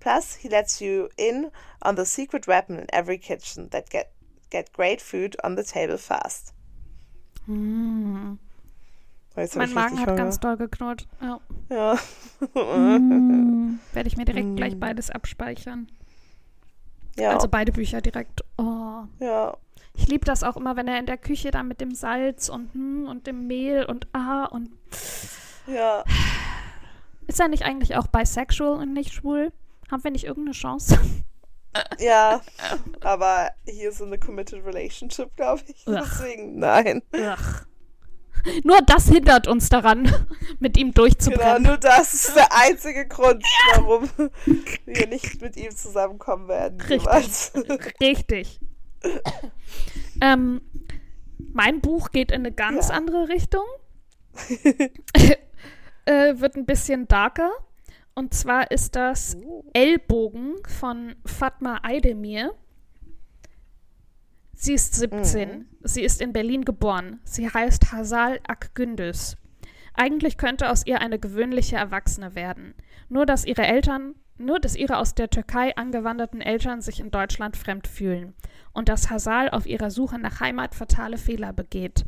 Plus, 0.00 0.34
he 0.42 0.48
lets 0.48 0.80
you 0.80 1.08
in 1.16 1.50
on 1.80 1.94
the 1.94 2.04
secret 2.04 2.46
weapon 2.46 2.78
in 2.78 2.86
every 2.92 3.18
kitchen 3.18 3.68
that 3.70 3.88
get 3.88 4.10
get 4.50 4.72
great 4.72 5.00
food 5.00 5.36
on 5.44 5.54
the 5.56 5.62
table 5.64 5.96
fast. 5.96 6.52
Mm. 7.48 8.38
Hab 9.36 9.56
Mein 9.56 9.72
Magen 9.72 9.98
hat 9.98 10.08
Hunger. 10.08 10.16
ganz 10.16 10.38
doll 10.40 10.56
geknurrt. 10.56 11.06
Ja. 11.20 11.40
Ja. 11.70 11.98
Mm. 12.54 13.78
Werde 13.92 14.08
ich 14.08 14.16
mir 14.16 14.24
direkt 14.26 14.46
Mm. 14.46 14.56
gleich 14.56 14.78
beides 14.78 15.10
abspeichern. 15.10 15.86
ja. 17.16 17.34
Also 17.34 17.48
beide 17.48 17.72
Bücher 17.72 18.00
direkt. 18.02 18.42
Oh. 18.58 19.04
ja. 19.20 19.56
Ich 19.94 20.08
liebe 20.08 20.24
das 20.24 20.42
auch 20.42 20.56
immer, 20.56 20.76
wenn 20.76 20.88
er 20.88 20.98
in 20.98 21.06
der 21.06 21.18
Küche 21.18 21.50
da 21.50 21.62
mit 21.62 21.80
dem 21.80 21.94
Salz 21.94 22.48
und 22.48 22.72
hm 22.74 23.06
und 23.08 23.26
dem 23.26 23.46
Mehl 23.46 23.84
und 23.84 24.06
ah 24.12 24.44
und 24.46 24.70
Ja. 25.66 26.04
ist 27.26 27.40
er 27.40 27.48
nicht 27.48 27.64
eigentlich 27.64 27.96
auch 27.96 28.06
bisexual 28.06 28.78
und 28.80 28.92
nicht 28.94 29.12
schwul? 29.12 29.52
Haben 29.90 30.04
wir 30.04 30.10
nicht 30.10 30.24
irgendeine 30.24 30.54
Chance? 30.56 30.98
Ja. 31.98 32.42
Aber 33.00 33.50
hier 33.66 33.88
ist 33.88 34.02
eine 34.02 34.18
committed 34.18 34.62
relationship, 34.62 35.34
glaube 35.36 35.62
ich. 35.68 35.86
Ugh. 35.86 36.00
Deswegen, 36.04 36.58
nein. 36.58 37.00
Ugh. 37.14 37.66
Nur 38.62 38.82
das 38.82 39.08
hindert 39.08 39.48
uns 39.48 39.70
daran, 39.70 40.04
mit 40.58 40.76
ihm 40.76 40.88
Genau, 40.88 41.06
durchzubrennen. 41.06 41.62
nur 41.62 41.78
das 41.78 42.12
ist 42.12 42.36
der 42.36 42.48
einzige 42.60 43.08
Grund, 43.08 43.42
warum 43.76 44.06
wir 44.84 45.06
nicht 45.08 45.40
mit 45.40 45.56
ihm 45.56 45.74
zusammenkommen 45.74 46.46
werden. 46.48 46.78
Richtig. 46.82 47.52
Richtig. 48.02 48.60
Ähm, 50.20 50.60
mein 51.52 51.80
Buch 51.80 52.10
geht 52.10 52.30
in 52.30 52.40
eine 52.40 52.52
ganz 52.52 52.88
Ja. 52.88 52.94
andere 52.94 53.28
Richtung. 53.28 53.64
äh, 56.04 56.34
wird 56.38 56.56
ein 56.56 56.66
bisschen 56.66 57.08
darker. 57.08 57.50
Und 58.14 58.34
zwar 58.34 58.70
ist 58.70 58.94
das 58.94 59.36
Ellbogen 59.72 60.56
von 60.66 61.16
Fatma 61.24 61.80
Aydemir. 61.82 62.52
Sie 64.54 64.74
ist 64.74 64.94
17. 64.94 65.66
Sie 65.82 66.02
ist 66.02 66.20
in 66.20 66.32
Berlin 66.32 66.64
geboren. 66.64 67.20
Sie 67.24 67.48
heißt 67.48 67.90
Hasal 67.90 68.38
Akgündüz. 68.46 69.36
Eigentlich 69.94 70.36
könnte 70.36 70.70
aus 70.70 70.86
ihr 70.86 71.00
eine 71.00 71.18
gewöhnliche 71.18 71.76
Erwachsene 71.76 72.34
werden. 72.34 72.74
Nur 73.08 73.26
dass 73.26 73.44
ihre 73.44 73.62
Eltern, 73.66 74.14
nur 74.38 74.60
dass 74.60 74.76
ihre 74.76 74.98
aus 74.98 75.14
der 75.14 75.30
Türkei 75.30 75.76
angewanderten 75.76 76.40
Eltern 76.40 76.80
sich 76.80 77.00
in 77.00 77.10
Deutschland 77.10 77.56
fremd 77.56 77.86
fühlen 77.86 78.34
und 78.72 78.88
dass 78.88 79.10
Hasal 79.10 79.50
auf 79.50 79.66
ihrer 79.66 79.90
Suche 79.90 80.18
nach 80.18 80.40
Heimat 80.40 80.74
fatale 80.74 81.18
Fehler 81.18 81.52
begeht. 81.52 82.04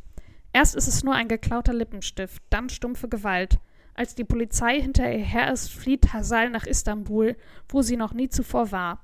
Erst 0.52 0.76
ist 0.76 0.88
es 0.88 1.02
nur 1.02 1.14
ein 1.14 1.28
geklauter 1.28 1.74
Lippenstift, 1.74 2.42
dann 2.50 2.68
stumpfe 2.68 3.08
Gewalt. 3.08 3.58
Als 3.94 4.14
die 4.14 4.24
Polizei 4.24 4.80
hinter 4.80 5.10
ihr 5.10 5.24
her 5.24 5.52
ist, 5.52 5.70
flieht 5.70 6.12
Hasal 6.12 6.50
nach 6.50 6.66
Istanbul, 6.66 7.36
wo 7.68 7.82
sie 7.82 7.96
noch 7.96 8.12
nie 8.12 8.28
zuvor 8.28 8.72
war. 8.72 9.00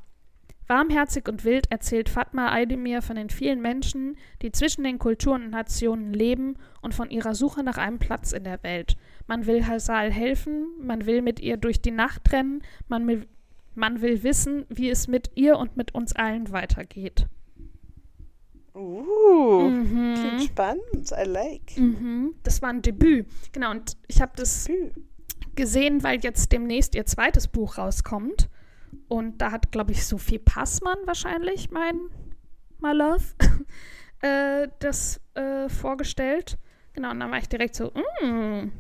Warmherzig 0.71 1.29
und 1.29 1.45
wild 1.45 1.69
erzählt 1.73 2.09
Fatma 2.09 2.53
Aydemir 2.53 3.03
von 3.03 3.17
den 3.17 3.29
vielen 3.29 3.61
Menschen, 3.61 4.17
die 4.41 4.53
zwischen 4.53 4.85
den 4.85 5.01
Kulturen 5.01 5.43
und 5.47 5.51
Nationen 5.51 6.15
leben 6.15 6.55
und 6.81 6.95
von 6.95 7.11
ihrer 7.11 7.35
Suche 7.35 7.65
nach 7.65 7.77
einem 7.77 7.99
Platz 7.99 8.31
in 8.31 8.45
der 8.45 8.63
Welt. 8.63 8.97
Man 9.27 9.47
will 9.47 9.67
Hasal 9.67 10.13
helfen, 10.13 10.69
man 10.81 11.07
will 11.07 11.23
mit 11.23 11.41
ihr 11.41 11.57
durch 11.57 11.83
die 11.83 11.91
Nacht 11.91 12.31
rennen, 12.33 12.63
man 12.87 13.05
will, 13.09 13.27
man 13.75 14.01
will 14.01 14.23
wissen, 14.23 14.65
wie 14.69 14.89
es 14.91 15.09
mit 15.09 15.33
ihr 15.35 15.59
und 15.59 15.77
mit 15.77 15.93
uns 15.93 16.15
allen 16.15 16.53
weitergeht. 16.53 17.27
Uh, 18.73 19.69
Mhm. 19.69 20.15
klingt 20.15 20.43
spannend. 20.45 21.11
I 21.21 21.25
like. 21.29 21.77
Mhm. 21.77 22.35
Das 22.45 22.63
war 22.63 22.69
ein 22.71 22.81
Debüt. 22.83 23.27
Genau, 23.51 23.73
und 23.73 23.97
ich 24.07 24.23
habe 24.23 24.33
das 24.37 24.69
Ü. 24.69 24.93
gesehen, 25.57 26.05
weil 26.05 26.21
jetzt 26.21 26.53
demnächst 26.53 26.95
ihr 26.95 27.05
zweites 27.07 27.49
Buch 27.49 27.77
rauskommt. 27.77 28.49
Und 29.09 29.39
da 29.39 29.51
hat, 29.51 29.73
glaube 29.73 29.93
ich, 29.93 30.07
Sophie 30.07 30.39
Passmann 30.39 30.99
wahrscheinlich, 31.05 31.71
mein 31.71 31.99
My 32.79 32.93
Love, 32.93 33.25
äh, 34.21 34.69
das 34.79 35.21
äh, 35.35 35.69
vorgestellt. 35.69 36.59
Genau, 36.93 37.11
und 37.11 37.21
dann 37.21 37.31
war 37.31 37.39
ich 37.39 37.49
direkt 37.49 37.75
so, 37.75 37.93
mm, 38.23 38.71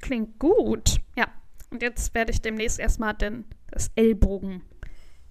klingt 0.00 0.38
gut. 0.38 1.00
Ja, 1.16 1.26
und 1.70 1.82
jetzt 1.82 2.14
werde 2.14 2.32
ich 2.32 2.40
demnächst 2.40 2.78
erstmal 2.78 3.14
den, 3.14 3.44
das 3.70 3.90
Ellbogen 3.94 4.62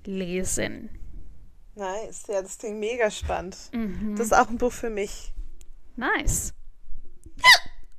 lesen. 0.05 0.89
Nice. 1.75 2.23
Ja, 2.27 2.41
das 2.41 2.57
klingt 2.57 2.79
mega 2.79 3.09
spannend. 3.09 3.57
Mhm. 3.73 4.15
Das 4.15 4.27
ist 4.27 4.33
auch 4.33 4.49
ein 4.49 4.57
Buch 4.57 4.73
für 4.73 4.89
mich. 4.89 5.33
nice. 5.95 6.53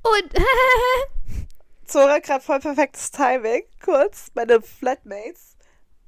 Und 0.03 0.33
Zora 1.85 2.19
gerade 2.19 2.43
voll 2.43 2.59
perfektes 2.59 3.11
Timing. 3.11 3.63
Kurz, 3.83 4.27
meine 4.35 4.61
Flatmates, 4.61 5.57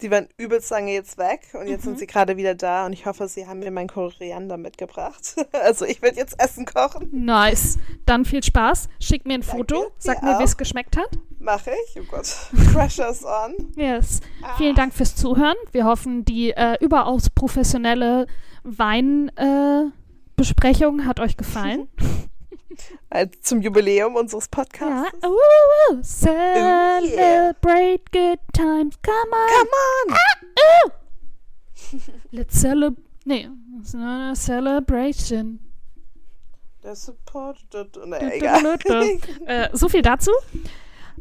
die 0.01 0.11
waren 0.11 0.27
übelst 0.37 0.69
lange 0.71 0.93
jetzt 0.93 1.17
weg 1.17 1.41
und 1.53 1.67
jetzt 1.67 1.81
Mhm. 1.85 1.89
sind 1.91 1.99
sie 1.99 2.07
gerade 2.07 2.37
wieder 2.37 2.55
da 2.55 2.85
und 2.85 2.93
ich 2.93 3.05
hoffe, 3.05 3.27
sie 3.27 3.47
haben 3.47 3.59
mir 3.59 3.71
meinen 3.71 3.87
Koriander 3.87 4.57
mitgebracht. 4.57 5.35
Also 5.53 5.85
ich 5.85 6.01
werde 6.01 6.17
jetzt 6.17 6.39
Essen 6.39 6.65
kochen. 6.65 7.09
nice. 7.11 7.77
Dann 8.05 8.25
viel 8.25 8.43
Spaß. 8.43 8.87
Schick 8.99 9.25
mir 9.25 9.35
ein 9.35 9.43
Foto. 9.43 9.81
Danke, 9.83 9.93
Sag 9.99 10.19
dir 10.19 10.25
mir, 10.25 10.39
wie 10.39 10.43
es 10.43 10.57
geschmeckt 10.57 10.97
hat. 10.97 11.09
Mache 11.39 11.71
ich. 11.87 12.01
Oh 12.01 12.05
Gott. 12.09 12.27
Pressure's 12.73 13.23
on. 13.23 13.53
Yes. 13.75 14.19
Vielen 14.57 14.75
Dank 14.75 14.93
fürs 14.93 15.15
Zuhören. 15.15 15.55
Wir 15.71 15.85
hoffen, 15.85 16.25
die 16.25 16.51
äh, 16.51 16.77
überaus 16.81 17.29
professionelle 17.29 18.25
Weinbesprechung 18.63 20.99
äh, 20.99 21.03
hat 21.05 21.19
euch 21.19 21.37
gefallen. 21.37 21.87
Also 23.09 23.31
zum 23.41 23.61
Jubiläum 23.61 24.15
unseres 24.15 24.45
ja. 24.45 24.49
Podcasts. 24.51 25.17
Uh, 25.23 25.27
uh, 25.27 25.97
uh. 25.97 26.03
Celebrate 26.03 28.01
good 28.11 28.39
times. 28.53 28.95
Come 29.01 29.31
on. 29.31 29.49
Come 29.49 29.69
on! 30.07 30.17
Uh. 30.57 31.99
Let's 32.31 32.59
celebrate. 32.59 33.03
Nee, 33.25 33.49
it's 33.79 33.93
not 33.93 34.31
a 34.31 34.35
celebration. 34.35 35.59
Der 36.83 36.95
Support. 36.95 37.57
Naja, 38.05 38.29
egal. 38.29 38.77
äh, 39.47 39.69
so 39.73 39.89
viel 39.89 40.03
dazu. 40.03 40.31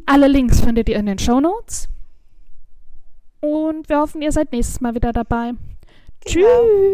Alle 0.05 0.27
Links 0.27 0.61
findet 0.61 0.87
ihr 0.89 0.97
in 0.97 1.07
den 1.07 1.17
Show 1.17 1.39
Notes. 1.39 1.89
Und 3.41 3.89
wir 3.89 3.99
hoffen, 3.99 4.21
ihr 4.21 4.31
seid 4.31 4.51
nächstes 4.51 4.81
Mal 4.81 4.93
wieder 4.93 5.11
dabei. 5.11 5.53
Genau. 6.25 6.47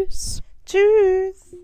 Tschüss. 0.06 0.42
Tschüss. 0.64 1.56